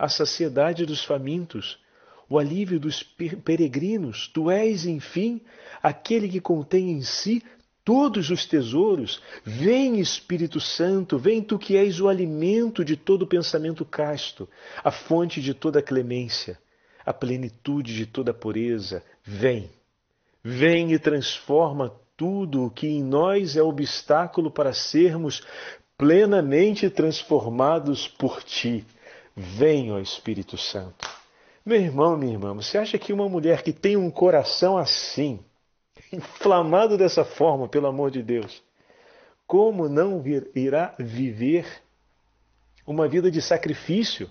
a 0.00 0.08
saciedade 0.08 0.86
dos 0.86 1.04
famintos, 1.04 1.78
o 2.26 2.38
alívio 2.38 2.80
dos 2.80 3.02
peregrinos. 3.44 4.28
Tu 4.28 4.50
és, 4.50 4.86
enfim, 4.86 5.42
aquele 5.82 6.26
que 6.26 6.40
contém 6.40 6.90
em 6.90 7.02
si 7.02 7.42
todos 7.84 8.30
os 8.30 8.46
tesouros. 8.46 9.20
Vem, 9.44 10.00
Espírito 10.00 10.58
Santo, 10.58 11.18
vem 11.18 11.42
tu 11.42 11.58
que 11.58 11.76
és 11.76 12.00
o 12.00 12.08
alimento 12.08 12.82
de 12.82 12.96
todo 12.96 13.26
pensamento 13.26 13.84
casto, 13.84 14.48
a 14.82 14.90
fonte 14.90 15.38
de 15.42 15.52
toda 15.52 15.82
clemência, 15.82 16.58
a 17.04 17.12
plenitude 17.12 17.94
de 17.94 18.06
toda 18.06 18.32
pureza. 18.32 19.04
Vem, 19.22 19.68
vem 20.42 20.94
e 20.94 20.98
transforma 20.98 21.92
tudo 22.16 22.64
o 22.64 22.70
que 22.70 22.86
em 22.86 23.02
nós 23.02 23.54
é 23.54 23.62
obstáculo 23.62 24.50
para 24.50 24.72
sermos 24.72 25.42
plenamente 25.98 26.88
transformados 26.88 28.08
por 28.08 28.42
ti. 28.42 28.86
Vem, 29.36 29.92
ó 29.92 29.98
Espírito 29.98 30.56
Santo. 30.56 31.08
Meu 31.64 31.80
irmão, 31.80 32.16
minha 32.16 32.32
irmã, 32.32 32.54
você 32.54 32.78
acha 32.78 32.98
que 32.98 33.12
uma 33.12 33.28
mulher 33.28 33.62
que 33.62 33.72
tem 33.72 33.96
um 33.96 34.10
coração 34.10 34.76
assim, 34.76 35.40
inflamado 36.12 36.96
dessa 36.96 37.24
forma, 37.24 37.68
pelo 37.68 37.86
amor 37.86 38.10
de 38.10 38.22
Deus, 38.22 38.62
como 39.46 39.88
não 39.88 40.20
vir, 40.20 40.50
irá 40.54 40.94
viver 40.98 41.66
uma 42.86 43.08
vida 43.08 43.30
de 43.30 43.42
sacrifício? 43.42 44.28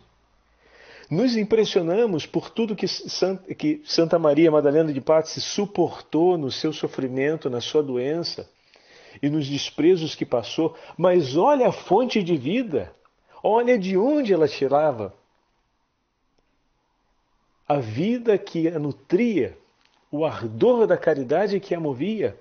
Nos 1.10 1.36
impressionamos 1.36 2.26
por 2.26 2.50
tudo 2.50 2.76
que 2.76 2.88
Santa 2.88 4.20
Maria 4.20 4.52
Madalena 4.52 4.94
de 4.94 5.02
Pazzi 5.02 5.42
suportou 5.42 6.38
no 6.38 6.52
seu 6.52 6.72
sofrimento, 6.72 7.50
na 7.50 7.62
sua 7.62 7.82
doença 7.82 8.48
e 9.22 9.30
nos 9.30 9.48
desprezos 9.48 10.14
que 10.14 10.26
passou, 10.26 10.76
mas 10.96 11.36
olha 11.36 11.68
a 11.68 11.72
fonte 11.72 12.22
de 12.22 12.38
vida, 12.38 12.94
olha 13.44 13.78
de 13.78 13.98
onde 13.98 14.34
ela 14.34 14.48
tirava 14.48 15.14
a 17.68 17.80
vida 17.80 18.38
que 18.38 18.68
a 18.68 18.80
nutria, 18.80 19.56
o 20.12 20.26
ardor 20.26 20.88
da 20.88 20.98
caridade 20.98 21.60
que 21.60 21.76
a 21.76 21.80
movia. 21.80 22.36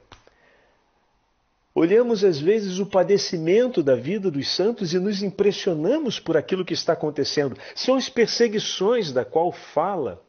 Olhamos 1.75 2.25
às 2.25 2.41
vezes 2.41 2.79
o 2.79 2.87
padecimento 2.87 3.83
da 3.83 3.95
vida 3.95 4.31
dos 4.31 4.49
santos 4.49 4.95
e 4.95 4.99
nos 4.99 5.23
impressionamos 5.23 6.19
por 6.19 6.37
aquilo 6.37 6.65
que 6.65 6.73
está 6.73 6.95
acontecendo. 6.95 7.57
São 7.75 7.95
as 7.95 8.09
perseguições 8.09 9.13
da 9.13 9.25
qual 9.25 9.53
fala 9.53 10.25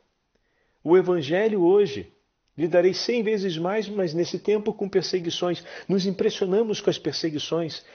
o 0.84 0.98
Evangelho 0.98 1.62
hoje. 1.62 2.12
Lhe 2.58 2.68
darei 2.68 2.94
cem 2.94 3.24
vezes 3.24 3.58
mais, 3.58 3.88
mas 3.88 4.14
nesse 4.14 4.38
tempo 4.38 4.74
com 4.74 4.90
perseguições. 4.90 5.64
Nos 5.88 6.06
impressionamos 6.06 6.82
com 6.82 6.90
as 6.90 7.00
perseguições, 7.00 7.86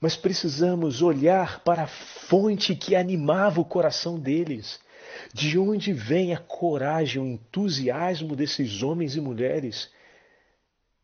mas 0.00 0.16
precisamos 0.16 1.02
olhar 1.02 1.60
para 1.64 1.84
a 1.84 1.88
fonte 1.88 2.74
que 2.76 2.94
animava 2.94 3.60
o 3.60 3.64
coração 3.64 4.18
deles. 4.18 4.80
De 5.32 5.58
onde 5.58 5.92
vem 5.92 6.32
a 6.32 6.38
coragem, 6.38 7.20
o 7.20 7.26
entusiasmo 7.26 8.36
desses 8.36 8.82
homens 8.82 9.16
e 9.16 9.20
mulheres 9.20 9.90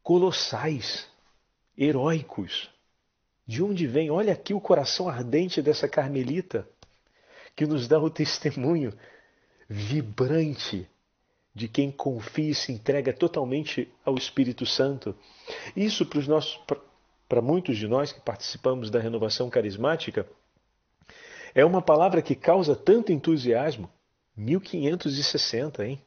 colossais, 0.02 1.06
heróicos? 1.76 2.70
De 3.46 3.62
onde 3.62 3.86
vem? 3.86 4.10
Olha 4.10 4.32
aqui 4.32 4.54
o 4.54 4.60
coração 4.60 5.08
ardente 5.08 5.60
dessa 5.60 5.88
carmelita, 5.88 6.68
que 7.56 7.66
nos 7.66 7.88
dá 7.88 7.98
o 7.98 8.10
testemunho 8.10 8.92
vibrante 9.68 10.88
de 11.54 11.68
quem 11.68 11.90
confia 11.90 12.50
e 12.50 12.54
se 12.54 12.72
entrega 12.72 13.12
totalmente 13.12 13.88
ao 14.04 14.16
Espírito 14.16 14.66
Santo. 14.66 15.16
Isso 15.76 16.06
para 16.06 16.18
os 16.18 16.28
nossos 16.28 16.56
para 17.34 17.42
muitos 17.42 17.76
de 17.76 17.88
nós 17.88 18.12
que 18.12 18.20
participamos 18.20 18.90
da 18.90 19.00
renovação 19.00 19.50
carismática, 19.50 20.24
é 21.52 21.64
uma 21.64 21.82
palavra 21.82 22.22
que 22.22 22.36
causa 22.36 22.76
tanto 22.76 23.10
entusiasmo. 23.10 23.90
1560, 24.36 25.84
hein? 25.84 26.00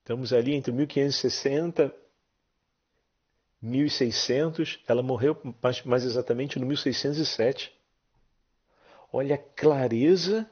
Estamos 0.00 0.32
ali 0.32 0.56
entre 0.56 0.72
1560 0.72 1.94
e 3.62 3.66
1600. 3.66 4.80
Ela 4.88 5.04
morreu 5.04 5.40
mais, 5.62 5.84
mais 5.84 6.04
exatamente 6.04 6.58
no 6.58 6.66
1607. 6.66 7.72
Olha 9.12 9.36
a 9.36 9.38
clareza 9.38 10.50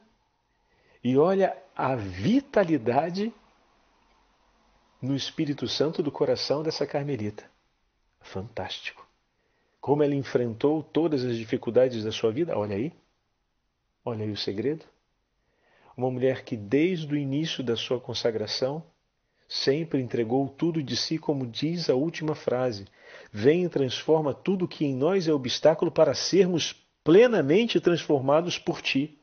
e 1.03 1.17
olha 1.17 1.61
a 1.75 1.93
vitalidade 1.93 3.33
no 5.01 5.13
Espírito 5.13 5.67
Santo 5.67 6.01
do 6.01 6.09
coração 6.09 6.63
dessa 6.63 6.87
carmelita. 6.87 7.56
Fantástico. 8.27 9.07
Como 9.79 10.03
ela 10.03 10.13
enfrentou 10.13 10.83
todas 10.83 11.23
as 11.23 11.37
dificuldades 11.37 12.03
da 12.03 12.11
sua 12.11 12.29
vida. 12.29 12.57
Olha 12.57 12.75
aí. 12.75 12.91
Olha 14.03 14.25
aí 14.25 14.31
o 14.31 14.37
segredo. 14.37 14.85
Uma 15.95 16.11
mulher 16.11 16.43
que 16.43 16.57
desde 16.57 17.13
o 17.13 17.17
início 17.17 17.63
da 17.63 17.75
sua 17.75 17.99
consagração 17.99 18.83
sempre 19.47 20.01
entregou 20.01 20.47
tudo 20.49 20.83
de 20.83 20.97
si, 20.97 21.17
como 21.17 21.47
diz 21.47 21.89
a 21.89 21.95
última 21.95 22.35
frase. 22.35 22.85
Vem 23.31 23.63
e 23.63 23.69
transforma 23.69 24.33
tudo 24.33 24.67
que 24.67 24.85
em 24.85 24.93
nós 24.93 25.27
é 25.27 25.33
obstáculo 25.33 25.89
para 25.89 26.13
sermos 26.13 26.73
plenamente 27.03 27.79
transformados 27.79 28.59
por 28.59 28.81
ti. 28.81 29.17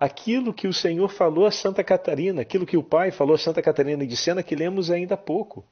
Aquilo 0.00 0.54
que 0.54 0.66
o 0.66 0.72
Senhor 0.72 1.08
falou 1.08 1.44
a 1.44 1.50
Santa 1.50 1.84
Catarina, 1.84 2.40
aquilo 2.40 2.66
que 2.66 2.78
o 2.78 2.82
Pai 2.82 3.10
falou 3.10 3.34
a 3.34 3.38
Santa 3.38 3.60
Catarina 3.60 4.06
de 4.06 4.16
Sena, 4.16 4.42
que 4.42 4.56
lemos 4.56 4.90
ainda 4.90 5.14
há 5.14 5.18
pouco. 5.18 5.66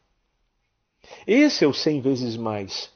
Esse 1.26 1.64
é 1.64 1.68
o 1.68 1.72
cem 1.72 2.00
vezes 2.00 2.36
mais. 2.36 2.90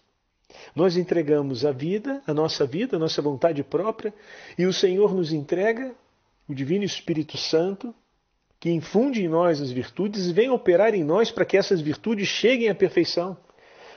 Nós 0.74 0.96
entregamos 0.96 1.64
a 1.64 1.72
vida, 1.72 2.22
a 2.26 2.34
nossa 2.34 2.66
vida, 2.66 2.96
a 2.96 2.98
nossa 2.98 3.20
vontade 3.20 3.62
própria, 3.62 4.12
e 4.56 4.66
o 4.66 4.72
Senhor 4.72 5.14
nos 5.14 5.32
entrega 5.32 5.94
o 6.48 6.54
Divino 6.54 6.84
Espírito 6.84 7.36
Santo, 7.36 7.94
que 8.60 8.70
infunde 8.70 9.22
em 9.22 9.28
nós 9.28 9.60
as 9.60 9.70
virtudes 9.70 10.26
e 10.26 10.32
vem 10.32 10.50
operar 10.50 10.94
em 10.94 11.04
nós 11.04 11.30
para 11.30 11.44
que 11.44 11.56
essas 11.56 11.80
virtudes 11.80 12.28
cheguem 12.28 12.68
à 12.68 12.74
perfeição. 12.74 13.36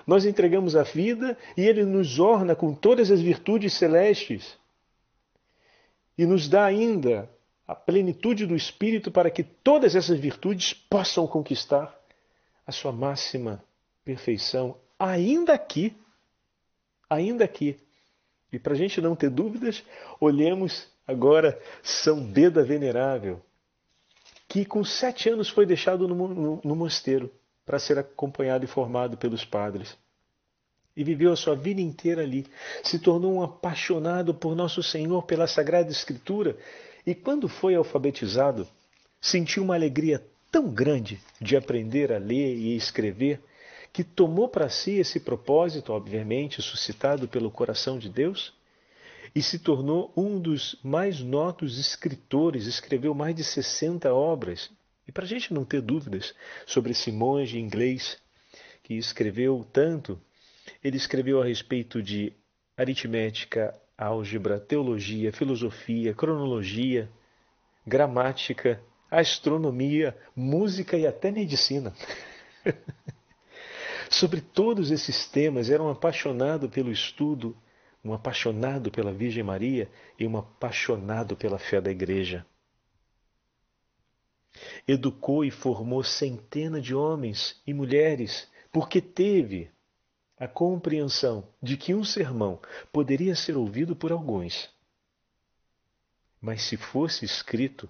Nós 0.06 0.26
entregamos 0.26 0.76
a 0.76 0.84
vida 0.84 1.38
e 1.56 1.62
Ele 1.62 1.84
nos 1.84 2.20
orna 2.20 2.56
com 2.56 2.74
todas 2.74 3.12
as 3.12 3.22
virtudes 3.22 3.74
celestes 3.74 4.58
e 6.18 6.26
nos 6.26 6.48
dá 6.48 6.66
ainda 6.66 7.30
a 7.68 7.74
plenitude 7.74 8.46
do 8.46 8.56
Espírito 8.56 9.10
para 9.10 9.32
que 9.32 9.44
todas 9.44 9.96
essas 9.96 10.20
virtudes 10.20 10.74
possam 10.74 11.26
conquistar 11.26 11.98
a 12.66 12.72
sua 12.72 12.92
máxima 12.92 13.64
perfeição, 14.04 14.78
ainda 14.98 15.54
aqui. 15.54 15.96
Ainda 17.10 17.44
aqui. 17.44 17.78
E 18.52 18.60
para 18.60 18.74
a 18.74 18.78
gente 18.78 19.00
não 19.02 19.16
ter 19.16 19.30
dúvidas, 19.30 19.84
olhemos 20.20 20.88
agora 21.08 21.60
São 21.82 22.24
Beda 22.24 22.64
Venerável, 22.64 23.42
que 24.48 24.66
com 24.66 24.84
sete 24.84 25.30
anos 25.30 25.50
foi 25.50 25.66
deixado 25.66 26.08
no, 26.08 26.28
no, 26.28 26.62
no 26.64 26.76
mosteiro 26.76 27.32
para 27.66 27.80
ser 27.80 27.98
acompanhado 27.98 28.66
e 28.66 28.68
formado 28.68 29.18
pelos 29.18 29.46
padres. 29.46 29.98
E 30.96 31.04
viveu 31.04 31.32
a 31.32 31.38
sua 31.38 31.56
vida 31.56 31.80
inteira 31.80 32.22
ali. 32.22 32.46
Se 32.84 33.00
tornou 33.00 33.34
um 33.34 33.42
apaixonado 33.42 34.34
por 34.34 34.56
Nosso 34.56 34.84
Senhor, 34.84 35.24
pela 35.24 35.48
Sagrada 35.48 35.90
Escritura. 35.90 36.58
E 37.06 37.16
quando 37.16 37.48
foi 37.48 37.76
alfabetizado, 37.76 38.68
sentiu 39.22 39.64
uma 39.64 39.76
alegria 39.76 40.22
tão 40.52 40.70
grande 40.70 41.22
de 41.40 41.56
aprender 41.56 42.12
a 42.12 42.18
ler 42.18 42.58
e 42.58 42.76
escrever 42.76 43.42
que 43.94 44.04
tomou 44.04 44.48
para 44.48 44.70
si 44.70 45.00
esse 45.00 45.20
propósito, 45.20 45.92
obviamente 45.92 46.62
suscitado 46.62 47.28
pelo 47.28 47.52
coração 47.52 48.00
de 48.00 48.10
Deus, 48.10 48.54
e 49.36 49.42
se 49.42 49.60
tornou 49.60 50.12
um 50.16 50.40
dos 50.40 50.78
mais 50.84 51.22
notos 51.22 51.78
escritores, 51.78 52.66
escreveu 52.66 53.14
mais 53.14 53.36
de 53.36 53.44
60 53.44 54.14
obras. 54.14 54.70
E 55.08 55.12
para 55.12 55.24
a 55.24 55.28
gente 55.28 55.54
não 55.54 55.66
ter 55.66 55.82
dúvidas 55.82 56.34
sobre 56.66 56.92
esse 56.92 57.12
monge 57.12 57.60
inglês 57.60 58.18
que 58.84 58.96
escreveu 58.96 59.66
tanto, 59.72 60.20
ele 60.84 60.98
escreveu 60.98 61.42
a 61.42 61.46
respeito 61.46 62.02
de 62.02 62.34
aritmética, 62.78 63.76
álgebra, 63.98 64.60
teologia, 64.60 65.32
filosofia, 65.32 66.14
cronologia, 66.14 67.10
gramática, 67.86 68.82
astronomia, 69.10 70.18
música 70.36 70.98
e 70.98 71.06
até 71.06 71.32
medicina. 71.32 71.94
Sobre 74.12 74.42
todos 74.42 74.92
esses 74.92 75.26
temas, 75.26 75.70
era 75.70 75.82
um 75.82 75.90
apaixonado 75.90 76.70
pelo 76.70 76.92
estudo, 76.92 77.58
um 78.04 78.14
apaixonado 78.14 78.92
pela 78.92 79.14
Virgem 79.14 79.42
Maria 79.42 79.90
e 80.20 80.28
um 80.28 80.36
apaixonado 80.38 81.38
pela 81.38 81.58
fé 81.58 81.80
da 81.80 81.90
Igreja. 81.90 82.46
Educou 84.86 85.46
e 85.46 85.50
formou 85.50 86.04
centenas 86.04 86.84
de 86.84 86.94
homens 86.94 87.62
e 87.66 87.74
mulheres, 87.74 88.50
porque 88.70 89.00
teve 89.00 89.72
a 90.38 90.46
compreensão 90.46 91.48
de 91.64 91.78
que 91.78 91.94
um 91.94 92.04
sermão 92.04 92.60
poderia 92.92 93.34
ser 93.34 93.56
ouvido 93.56 93.96
por 93.96 94.12
alguns, 94.12 94.70
mas 96.42 96.64
se 96.64 96.76
fosse 96.76 97.24
escrito, 97.24 97.90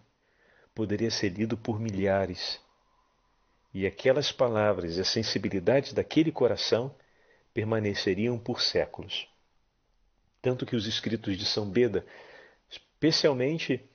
poderia 0.75 1.09
ser 1.09 1.29
lido 1.29 1.57
por 1.57 1.79
milhares 1.79 2.59
e 3.73 3.85
aquelas 3.85 4.31
palavras 4.31 4.97
e 4.97 5.01
a 5.01 5.05
sensibilidade 5.05 5.93
daquele 5.93 6.31
coração 6.31 6.93
permaneceriam 7.53 8.37
por 8.37 8.61
séculos. 8.61 9.27
Tanto 10.41 10.65
que 10.65 10.75
os 10.75 10.87
escritos 10.87 11.37
de 11.37 11.45
São 11.45 11.69
Beda, 11.69 12.05
especialmente 12.69 13.87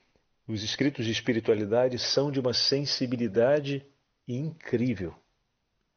os 0.47 0.63
escritos 0.63 1.05
de 1.05 1.11
espiritualidade 1.11 1.99
são 1.99 2.31
de 2.31 2.39
uma 2.39 2.53
sensibilidade 2.53 3.85
incrível. 4.27 5.13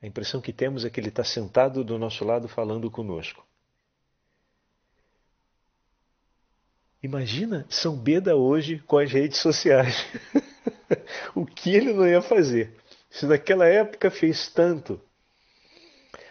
A 0.03 0.07
impressão 0.07 0.41
que 0.41 0.53
temos 0.53 0.85
é 0.85 0.91
que 0.91 0.99
ele 0.99 1.09
está 1.09 1.23
sentado 1.23 1.85
do 1.85 1.99
nosso 1.99 2.25
lado 2.25 2.49
falando 2.49 2.91
conosco. 2.91 3.47
Imagina 7.03 7.67
São 7.71 7.97
Beda 7.97 8.37
hoje 8.37 8.79
com 8.87 8.99
as 8.99 9.11
redes 9.11 9.39
sociais. 9.39 10.05
o 11.35 11.47
que 11.47 11.71
ele 11.71 11.93
não 11.93 12.07
ia 12.07 12.21
fazer? 12.21 12.75
Se 13.11 13.27
naquela 13.27 13.67
época 13.67 14.11
fez 14.11 14.49
tanto, 14.49 15.01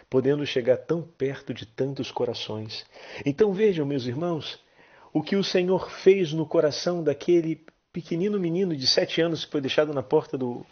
podendo 0.08 0.44
chegar 0.44 0.78
tão 0.78 1.02
perto 1.02 1.54
de 1.54 1.66
tantos 1.66 2.10
corações. 2.10 2.84
Então 3.24 3.52
vejam, 3.52 3.86
meus 3.86 4.06
irmãos, 4.06 4.58
o 5.12 5.22
que 5.22 5.36
o 5.36 5.44
Senhor 5.44 5.90
fez 5.90 6.32
no 6.32 6.46
coração 6.46 7.02
daquele 7.02 7.64
pequenino 7.92 8.38
menino 8.40 8.74
de 8.76 8.86
sete 8.86 9.20
anos 9.20 9.44
que 9.44 9.52
foi 9.52 9.60
deixado 9.60 9.92
na 9.92 10.02
porta 10.02 10.38
do, 10.38 10.64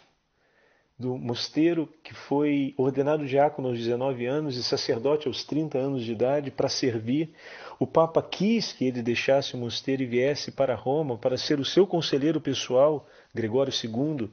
do 0.97 1.17
mosteiro, 1.17 1.87
que 2.03 2.13
foi 2.13 2.73
ordenado 2.77 3.25
diácono 3.25 3.69
aos 3.69 3.77
19 3.77 4.25
anos 4.25 4.57
e 4.57 4.63
sacerdote 4.63 5.27
aos 5.27 5.45
30 5.45 5.77
anos 5.77 6.03
de 6.03 6.11
idade 6.11 6.51
para 6.51 6.67
servir. 6.67 7.33
O 7.79 7.87
Papa 7.87 8.21
quis 8.21 8.73
que 8.73 8.85
ele 8.85 9.01
deixasse 9.01 9.53
o 9.53 9.57
mosteiro 9.57 10.03
e 10.03 10.05
viesse 10.05 10.51
para 10.51 10.75
Roma 10.75 11.17
para 11.17 11.37
ser 11.37 11.59
o 11.59 11.65
seu 11.65 11.87
conselheiro 11.87 12.41
pessoal, 12.41 13.07
Gregório 13.33 13.71
II. 13.71 14.29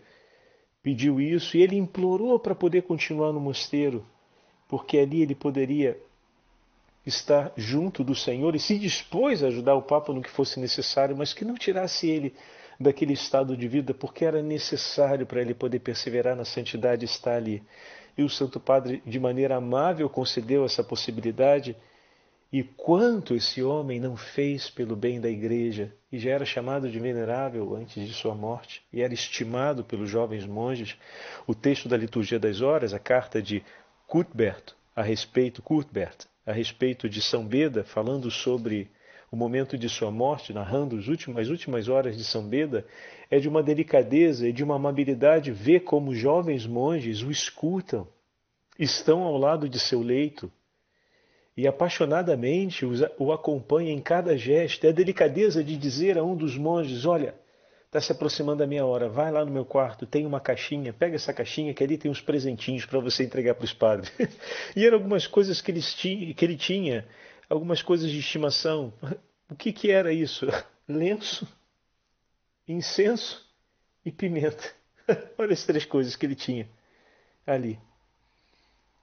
Pediu 0.86 1.20
isso 1.20 1.56
e 1.56 1.62
ele 1.62 1.74
implorou 1.74 2.38
para 2.38 2.54
poder 2.54 2.82
continuar 2.82 3.32
no 3.32 3.40
mosteiro, 3.40 4.06
porque 4.68 4.96
ali 4.96 5.20
ele 5.20 5.34
poderia 5.34 5.98
estar 7.04 7.52
junto 7.56 8.04
do 8.04 8.14
Senhor 8.14 8.54
e 8.54 8.60
se 8.60 8.78
dispôs 8.78 9.42
a 9.42 9.48
ajudar 9.48 9.74
o 9.74 9.82
Papa 9.82 10.12
no 10.12 10.22
que 10.22 10.30
fosse 10.30 10.60
necessário, 10.60 11.16
mas 11.16 11.32
que 11.32 11.44
não 11.44 11.56
tirasse 11.56 12.08
ele 12.08 12.36
daquele 12.78 13.14
estado 13.14 13.56
de 13.56 13.66
vida, 13.66 13.92
porque 13.92 14.24
era 14.24 14.40
necessário 14.40 15.26
para 15.26 15.40
ele 15.40 15.54
poder 15.54 15.80
perseverar 15.80 16.36
na 16.36 16.44
santidade 16.44 17.04
estar 17.04 17.34
ali. 17.34 17.64
E 18.16 18.22
o 18.22 18.30
Santo 18.30 18.60
Padre, 18.60 19.02
de 19.04 19.18
maneira 19.18 19.56
amável, 19.56 20.08
concedeu 20.08 20.64
essa 20.64 20.84
possibilidade. 20.84 21.74
E 22.52 22.62
quanto 22.62 23.34
esse 23.34 23.62
homem 23.62 23.98
não 23.98 24.16
fez 24.16 24.70
pelo 24.70 24.94
bem 24.94 25.20
da 25.20 25.28
igreja, 25.28 25.92
e 26.12 26.18
já 26.18 26.30
era 26.30 26.44
chamado 26.44 26.88
de 26.88 26.98
venerável 26.98 27.74
antes 27.74 28.06
de 28.06 28.14
sua 28.14 28.34
morte, 28.34 28.82
e 28.92 29.02
era 29.02 29.12
estimado 29.12 29.82
pelos 29.82 30.08
jovens 30.08 30.46
monges. 30.46 30.96
O 31.46 31.54
texto 31.54 31.88
da 31.88 31.96
Liturgia 31.96 32.38
das 32.38 32.60
Horas, 32.60 32.94
a 32.94 32.98
carta 32.98 33.42
de 33.42 33.64
Cuthbert, 34.06 34.74
a 34.94 35.02
respeito, 35.02 35.60
Cuthbert, 35.60 36.26
a 36.46 36.52
respeito 36.52 37.08
de 37.08 37.20
São 37.20 37.44
Beda, 37.44 37.82
falando 37.82 38.30
sobre 38.30 38.88
o 39.30 39.36
momento 39.36 39.76
de 39.76 39.88
sua 39.88 40.12
morte, 40.12 40.52
narrando 40.52 40.96
as 40.96 41.08
últimas, 41.08 41.42
as 41.42 41.48
últimas 41.50 41.88
horas 41.88 42.16
de 42.16 42.24
São 42.24 42.48
Beda, 42.48 42.86
é 43.28 43.40
de 43.40 43.48
uma 43.48 43.62
delicadeza 43.62 44.48
e 44.48 44.52
de 44.52 44.62
uma 44.62 44.76
amabilidade 44.76 45.50
ver 45.50 45.80
como 45.80 46.14
jovens 46.14 46.64
monges 46.64 47.22
o 47.22 47.30
escutam, 47.30 48.06
estão 48.78 49.22
ao 49.22 49.36
lado 49.36 49.68
de 49.68 49.80
seu 49.80 50.00
leito 50.00 50.50
e 51.56 51.66
apaixonadamente 51.66 52.84
o 53.18 53.32
acompanham 53.32 53.90
em 53.90 54.00
cada 54.00 54.36
gesto. 54.36 54.84
É 54.84 54.90
a 54.90 54.92
delicadeza 54.92 55.64
de 55.64 55.76
dizer 55.76 56.18
a 56.18 56.24
um 56.24 56.36
dos 56.36 56.56
monges: 56.56 57.06
Olha, 57.06 57.34
Está 57.96 58.00
se 58.00 58.12
aproximando 58.12 58.62
a 58.62 58.66
minha 58.66 58.84
hora. 58.84 59.08
Vai 59.08 59.30
lá 59.30 59.42
no 59.42 59.50
meu 59.50 59.64
quarto, 59.64 60.04
tem 60.04 60.26
uma 60.26 60.38
caixinha, 60.38 60.92
pega 60.92 61.14
essa 61.14 61.32
caixinha 61.32 61.72
que 61.72 61.82
ali 61.82 61.96
tem 61.96 62.10
uns 62.10 62.20
presentinhos 62.20 62.84
para 62.84 63.00
você 63.00 63.24
entregar 63.24 63.54
para 63.54 63.64
os 63.64 63.72
padres. 63.72 64.12
e 64.76 64.84
eram 64.84 64.98
algumas 64.98 65.26
coisas 65.26 65.62
que, 65.62 65.72
que 66.34 66.44
ele 66.44 66.56
tinha, 66.56 67.06
algumas 67.48 67.82
coisas 67.82 68.10
de 68.10 68.18
estimação. 68.18 68.92
O 69.48 69.54
que, 69.54 69.72
que 69.72 69.92
era 69.92 70.12
isso? 70.12 70.44
Lenço, 70.88 71.46
incenso 72.66 73.48
e 74.04 74.10
pimenta. 74.10 74.72
Olha 75.38 75.52
as 75.52 75.64
três 75.64 75.84
coisas 75.84 76.16
que 76.16 76.26
ele 76.26 76.34
tinha 76.34 76.68
ali. 77.46 77.78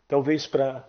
Talvez 0.06 0.46
para 0.46 0.86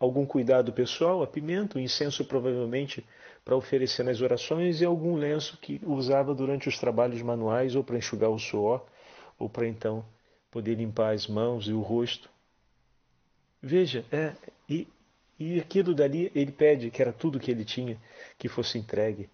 algum 0.00 0.24
cuidado 0.24 0.72
pessoal, 0.72 1.22
a 1.22 1.26
pimenta, 1.26 1.76
o 1.76 1.80
incenso 1.80 2.24
provavelmente 2.24 3.04
para 3.44 3.54
oferecer 3.54 4.02
nas 4.02 4.22
orações 4.22 4.80
e 4.80 4.84
algum 4.84 5.14
lenço 5.14 5.58
que 5.58 5.78
usava 5.84 6.34
durante 6.34 6.68
os 6.68 6.78
trabalhos 6.78 7.20
manuais 7.20 7.76
ou 7.76 7.84
para 7.84 7.98
enxugar 7.98 8.30
o 8.30 8.38
suor 8.38 8.84
ou 9.38 9.48
para 9.48 9.68
então 9.68 10.04
poder 10.50 10.74
limpar 10.74 11.14
as 11.14 11.26
mãos 11.26 11.68
e 11.68 11.72
o 11.72 11.80
rosto. 11.80 12.30
Veja, 13.62 14.04
é, 14.10 14.34
e, 14.66 14.88
e 15.38 15.60
aquilo 15.60 15.94
dali 15.94 16.32
ele 16.34 16.50
pede 16.50 16.90
que 16.90 17.02
era 17.02 17.12
tudo 17.12 17.38
que 17.38 17.50
ele 17.50 17.64
tinha 17.64 17.98
que 18.38 18.48
fosse 18.48 18.78
entregue. 18.78 19.28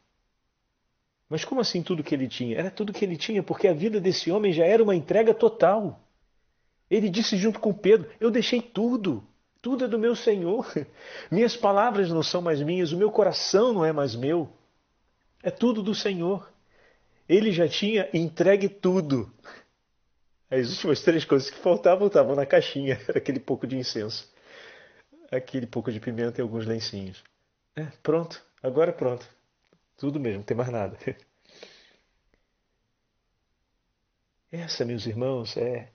Mas 1.29 1.45
como 1.45 1.61
assim 1.61 1.83
tudo 1.83 2.03
que 2.03 2.15
ele 2.15 2.29
tinha? 2.29 2.59
Era 2.59 2.71
tudo 2.71 2.93
que 2.93 3.05
ele 3.05 3.17
tinha, 3.17 3.43
porque 3.43 3.67
a 3.69 3.73
vida 3.73 4.01
desse 4.01 4.31
homem 4.31 4.53
já 4.53 4.65
era 4.65 4.83
uma 4.83 4.95
entrega 4.95 5.33
total. 5.35 6.01
Ele 6.89 7.09
disse 7.09 7.37
junto 7.37 7.59
com 7.59 7.73
Pedro: 7.73 8.09
Eu 8.21 8.31
deixei 8.31 8.61
tudo. 8.61 9.27
Tudo 9.67 9.87
é 9.87 9.89
do 9.89 9.99
meu 9.99 10.15
Senhor. 10.15 10.65
Minhas 11.29 11.57
palavras 11.57 12.09
não 12.09 12.23
são 12.23 12.41
mais 12.41 12.63
minhas, 12.63 12.93
o 12.93 12.97
meu 12.97 13.11
coração 13.11 13.73
não 13.73 13.85
é 13.85 13.91
mais 13.91 14.15
meu. 14.15 14.49
É 15.43 15.51
tudo 15.51 15.83
do 15.83 15.93
Senhor. 15.93 16.49
Ele 17.29 17.51
já 17.51 17.69
tinha 17.69 18.09
entregue 18.15 18.69
tudo. 18.69 19.29
As 20.49 20.71
últimas 20.71 21.03
três 21.03 21.25
coisas 21.25 21.51
que 21.51 21.59
faltavam 21.59 22.07
estavam 22.07 22.37
na 22.37 22.47
caixinha. 22.47 22.95
Era 23.09 23.19
aquele 23.19 23.41
pouco 23.41 23.67
de 23.67 23.77
incenso, 23.77 24.33
aquele 25.33 25.67
pouco 25.67 25.91
de 25.91 25.99
pimenta 25.99 26.41
e 26.41 26.43
alguns 26.43 26.65
lencinhos. 26.65 27.25
É, 27.75 27.87
pronto. 28.05 28.41
Agora 28.63 28.91
é 28.91 28.95
pronto. 28.95 29.29
Tudo 29.97 30.21
mesmo, 30.21 30.39
não 30.39 30.45
tem 30.45 30.57
mais 30.57 30.71
nada. 30.71 30.97
Essa, 34.53 34.85
meus 34.85 35.07
irmãos, 35.07 35.57
é 35.57 35.89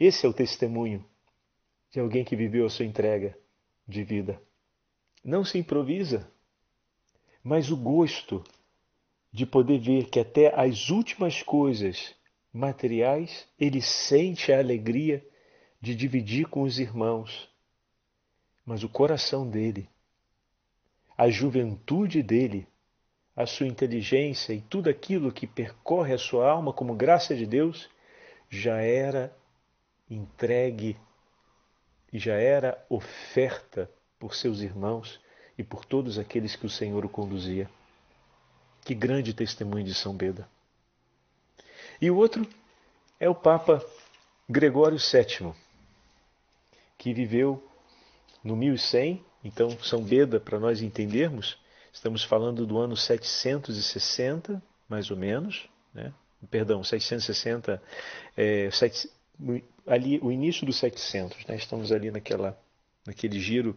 esse 0.00 0.24
é 0.24 0.28
o 0.30 0.32
testemunho 0.32 1.06
de 1.92 2.00
alguém 2.00 2.24
que 2.24 2.34
viveu 2.34 2.64
a 2.64 2.70
sua 2.70 2.86
entrega 2.86 3.38
de 3.86 4.02
vida. 4.02 4.42
Não 5.22 5.44
se 5.44 5.58
improvisa, 5.58 6.28
mas 7.44 7.70
o 7.70 7.76
gosto 7.76 8.42
de 9.30 9.44
poder 9.44 9.78
ver 9.78 10.08
que 10.08 10.18
até 10.18 10.58
as 10.58 10.88
últimas 10.88 11.42
coisas 11.42 12.14
materiais 12.52 13.46
ele 13.60 13.80
sente 13.80 14.52
a 14.52 14.58
alegria 14.58 15.24
de 15.80 15.94
dividir 15.94 16.46
com 16.46 16.62
os 16.62 16.78
irmãos. 16.78 17.50
Mas 18.64 18.82
o 18.82 18.88
coração 18.88 19.48
dele, 19.48 19.88
a 21.16 21.28
juventude 21.28 22.22
dele, 22.22 22.66
a 23.36 23.46
sua 23.46 23.66
inteligência 23.66 24.52
e 24.52 24.60
tudo 24.60 24.88
aquilo 24.88 25.32
que 25.32 25.46
percorre 25.46 26.14
a 26.14 26.18
sua 26.18 26.50
alma 26.50 26.72
como 26.72 26.94
graça 26.94 27.34
de 27.34 27.46
Deus 27.46 27.88
já 28.48 28.80
era 28.80 29.34
entregue 30.08 30.96
e 32.12 32.18
já 32.18 32.34
era 32.34 32.84
oferta 32.88 33.90
por 34.18 34.34
seus 34.34 34.60
irmãos 34.60 35.20
e 35.56 35.64
por 35.64 35.84
todos 35.84 36.18
aqueles 36.18 36.54
que 36.54 36.66
o 36.66 36.70
Senhor 36.70 37.04
o 37.04 37.08
conduzia. 37.08 37.68
Que 38.84 38.94
grande 38.94 39.32
testemunho 39.32 39.84
de 39.84 39.94
São 39.94 40.14
Beda. 40.14 40.48
E 42.00 42.10
o 42.10 42.16
outro 42.16 42.46
é 43.18 43.28
o 43.28 43.34
Papa 43.34 43.84
Gregório 44.48 44.98
VII, 44.98 45.52
que 46.98 47.14
viveu 47.14 47.64
no 48.42 48.56
1100, 48.56 49.24
então 49.44 49.70
São 49.82 50.02
Beda, 50.02 50.40
para 50.40 50.58
nós 50.58 50.82
entendermos, 50.82 51.56
estamos 51.92 52.24
falando 52.24 52.66
do 52.66 52.78
ano 52.78 52.96
760, 52.96 54.60
mais 54.88 55.10
ou 55.10 55.16
menos, 55.16 55.68
né? 55.94 56.12
perdão, 56.50 56.82
760, 56.82 57.80
é, 58.36 58.68
ali 59.86 60.18
o 60.22 60.30
início 60.30 60.66
dos 60.66 60.76
700, 60.76 61.46
né? 61.46 61.56
estamos 61.56 61.92
ali 61.92 62.10
naquela, 62.10 62.58
naquele 63.06 63.40
giro 63.40 63.76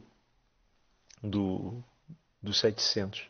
do, 1.22 1.84
dos 2.42 2.60
700. 2.60 3.28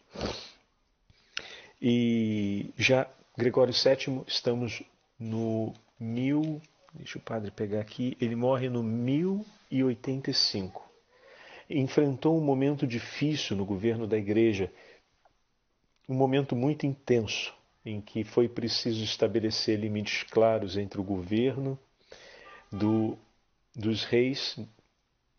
E 1.82 2.72
já 2.78 3.08
Gregório 3.38 3.74
VII, 3.74 4.24
estamos 4.28 4.82
no 5.20 5.74
mil, 6.00 6.62
deixa 6.94 7.18
o 7.18 7.22
padre 7.22 7.52
pegar 7.52 7.82
aqui, 7.82 8.16
ele 8.20 8.36
morre 8.36 8.70
no 8.70 8.82
1085. 8.82 10.84
Enfrentou 11.70 12.38
um 12.38 12.44
momento 12.44 12.88
difícil 12.88 13.58
no 13.58 13.66
governo 13.66 14.08
da 14.08 14.18
igreja, 14.18 14.72
um 16.08 16.14
momento 16.14 16.56
muito 16.56 16.86
intenso, 16.86 17.54
em 17.86 18.00
que 18.00 18.24
foi 18.24 18.48
preciso 18.48 19.04
estabelecer 19.04 19.78
limites 19.80 20.24
claros 20.24 20.78
entre 20.78 21.00
o 21.00 21.04
governo 21.04 21.78
do, 22.72 23.18
dos 23.76 24.04
reis 24.04 24.58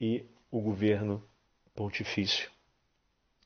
e 0.00 0.24
o 0.50 0.60
governo 0.60 1.22
pontifício. 1.74 2.50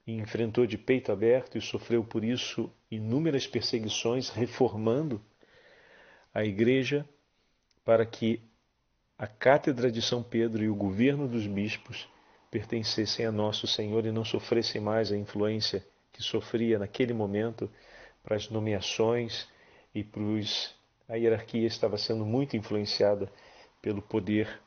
E 0.06 0.12
enfrentou 0.12 0.66
de 0.66 0.78
peito 0.78 1.12
aberto 1.12 1.58
e 1.58 1.60
sofreu 1.60 2.02
por 2.04 2.24
isso 2.24 2.70
inúmeras 2.90 3.46
perseguições, 3.46 4.28
reformando 4.30 5.20
a 6.32 6.44
igreja 6.44 7.08
para 7.84 8.06
que 8.06 8.40
a 9.18 9.26
cátedra 9.26 9.90
de 9.90 10.00
São 10.00 10.22
Pedro 10.22 10.62
e 10.62 10.68
o 10.68 10.74
governo 10.74 11.28
dos 11.28 11.46
bispos 11.46 12.08
pertencessem 12.50 13.26
a 13.26 13.32
nosso 13.32 13.66
Senhor 13.66 14.06
e 14.06 14.10
não 14.10 14.24
sofressem 14.24 14.80
mais 14.80 15.12
a 15.12 15.16
influência 15.16 15.84
que 16.12 16.22
sofria 16.22 16.78
naquele 16.78 17.12
momento 17.12 17.70
para 18.22 18.36
as 18.36 18.48
nomeações 18.48 19.46
e 19.94 20.02
pros, 20.02 20.74
a 21.08 21.16
hierarquia 21.16 21.66
estava 21.66 21.96
sendo 21.96 22.24
muito 22.24 22.56
influenciada 22.56 23.30
pelo 23.80 24.02
poder 24.02 24.60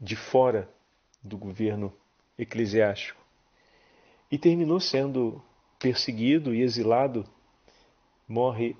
de 0.00 0.16
fora 0.16 0.68
do 1.22 1.36
governo 1.36 1.92
eclesiástico. 2.38 3.20
E 4.30 4.38
terminou 4.38 4.80
sendo 4.80 5.42
perseguido 5.78 6.54
e 6.54 6.62
exilado, 6.62 7.28
morre 8.28 8.76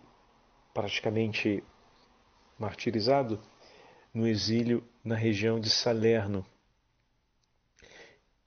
praticamente 0.75 1.63
martirizado 2.59 3.41
no 4.13 4.27
exílio 4.27 4.83
na 5.05 5.15
região 5.15 5.61
de 5.61 5.71
Salerno. 5.71 6.45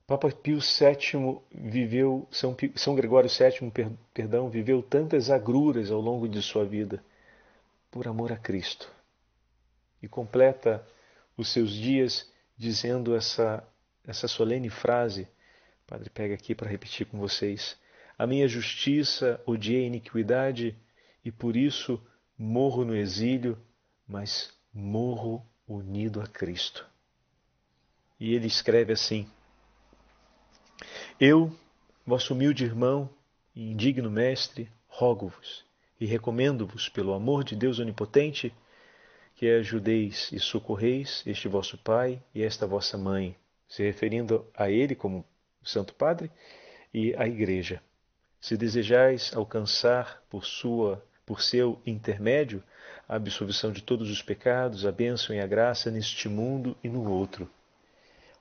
Papa 0.06 0.32
Pio 0.32 0.58
VII 0.60 1.40
viveu, 1.52 2.28
São, 2.32 2.58
São 2.76 2.96
Gregório 2.96 3.30
VII, 3.30 3.96
perdão, 4.12 4.50
viveu 4.50 4.82
tantas 4.82 5.30
agruras 5.30 5.92
ao 5.92 6.02
longo 6.02 6.28
de 6.28 6.42
sua 6.42 6.66
vida 6.66 7.04
por 7.92 8.08
amor 8.08 8.32
a 8.32 8.38
Cristo. 8.38 8.92
E 10.02 10.08
completa 10.08 10.86
os 11.38 11.50
seus 11.50 11.72
dias 11.72 12.32
dizendo 12.58 13.16
essa, 13.16 13.64
essa 14.06 14.28
solene 14.28 14.70
frase, 14.70 15.24
o 15.84 15.88
Padre 15.88 16.10
pega 16.10 16.34
aqui 16.34 16.54
para 16.54 16.70
repetir 16.70 17.06
com 17.08 17.18
vocês. 17.18 17.78
A 18.18 18.28
minha 18.28 18.48
justiça 18.48 19.42
odiei 19.46 19.86
iniquidade 19.86 20.76
e 21.24 21.32
por 21.32 21.56
isso 21.56 22.02
morro 22.38 22.86
no 22.86 22.96
exílio, 22.96 23.58
mas 24.08 24.54
morro 24.74 25.46
unido 25.68 26.22
a 26.22 26.28
Cristo. 26.28 26.86
E 28.20 28.34
ele 28.34 28.48
escreve 28.48 28.92
assim: 28.94 29.30
Eu, 31.20 31.56
vosso 32.06 32.34
humilde 32.34 32.66
irmão 32.66 33.10
e 33.56 33.72
indigno 33.72 34.10
mestre, 34.10 34.70
rogo-vos 34.88 35.66
e 36.00 36.06
recomendo-vos, 36.06 36.88
pelo 36.88 37.14
amor 37.14 37.44
de 37.44 37.56
Deus 37.56 37.78
onipotente, 37.80 38.54
que 39.40 39.50
ajudeis 39.50 40.30
e 40.34 40.38
socorreis 40.38 41.24
este 41.26 41.48
vosso 41.48 41.78
Pai 41.78 42.22
e 42.36 42.44
esta 42.44 42.68
vossa 42.68 42.98
Mãe, 42.98 43.34
se 43.70 43.82
referindo 43.82 44.46
a 44.54 44.70
ele 44.70 44.96
como 44.96 45.24
Santo 45.64 45.94
Padre 45.94 46.30
e 46.94 47.16
à 47.16 47.26
Igreja. 47.26 47.82
Se 48.42 48.58
desejais 48.58 49.32
alcançar 49.34 50.22
por 50.30 50.44
sua 50.44 51.02
por 51.26 51.42
seu 51.42 51.80
intermédio 51.86 52.62
a 53.08 53.16
absolvição 53.16 53.72
de 53.72 53.82
todos 53.82 54.12
os 54.12 54.22
pecados, 54.22 54.86
a 54.86 54.92
bênção 54.92 55.34
e 55.34 55.40
a 55.40 55.48
graça 55.48 55.90
neste 55.90 56.28
mundo 56.28 56.76
e 56.84 56.90
no 56.90 57.10
outro. 57.10 57.50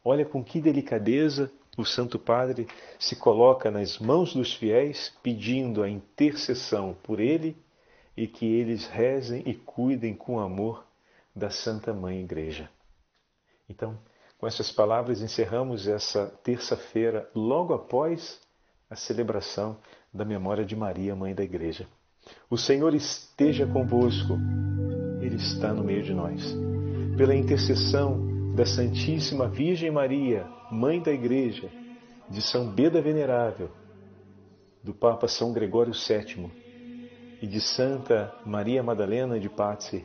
Olha 0.05 0.25
com 0.25 0.43
que 0.43 0.61
delicadeza 0.61 1.49
o 1.77 1.85
Santo 1.85 2.19
Padre 2.19 2.67
se 2.99 3.15
coloca 3.15 3.71
nas 3.71 4.01
mãos 4.01 4.35
dos 4.35 4.53
fiéis, 4.53 5.17
pedindo 5.23 5.81
a 5.81 5.89
intercessão 5.89 6.97
por 7.05 7.21
ele 7.21 7.57
e 8.17 8.27
que 8.27 8.47
eles 8.47 8.89
rezem 8.89 9.45
e 9.47 9.55
cuidem 9.55 10.13
com 10.13 10.41
amor 10.41 10.88
da 11.39 11.49
Santa 11.49 11.95
Mãe 11.95 12.21
Igreja. 12.21 12.69
Então, 13.69 13.99
com 14.37 14.47
essas 14.47 14.71
palavras, 14.71 15.23
encerramos 15.23 15.87
essa 15.87 16.27
terça-feira, 16.43 17.31
logo 17.35 17.73
após 17.73 18.41
a 18.91 18.97
celebração 18.97 19.79
da 20.13 20.25
memória 20.25 20.65
de 20.65 20.75
Maria, 20.75 21.15
Mãe 21.15 21.35
da 21.35 21.43
Igreja. 21.43 21.87
O 22.51 22.59
Senhor 22.59 22.95
esteja 22.95 23.67
convosco, 23.67 24.35
Ele 25.21 25.37
está 25.37 25.73
no 25.73 25.85
meio 25.85 26.03
de 26.03 26.13
nós. 26.13 26.43
Pela 27.17 27.35
intercessão 27.35 28.55
da 28.55 28.67
Santíssima 28.67 29.49
Virgem 29.49 29.91
Maria, 29.91 30.47
Mãe 30.71 31.01
da 31.01 31.13
Igreja, 31.13 31.71
de 32.29 32.43
São 32.43 32.71
Beda 32.71 33.01
Venerável, 33.01 33.71
do 34.83 34.95
Papa 34.95 35.29
São 35.29 35.53
Gregório 35.53 35.93
VII 35.93 36.51
e 37.41 37.47
de 37.47 37.61
Santa 37.61 38.35
Maria 38.45 38.83
Madalena 38.83 39.39
de 39.39 39.49
Pazzi, 39.49 40.05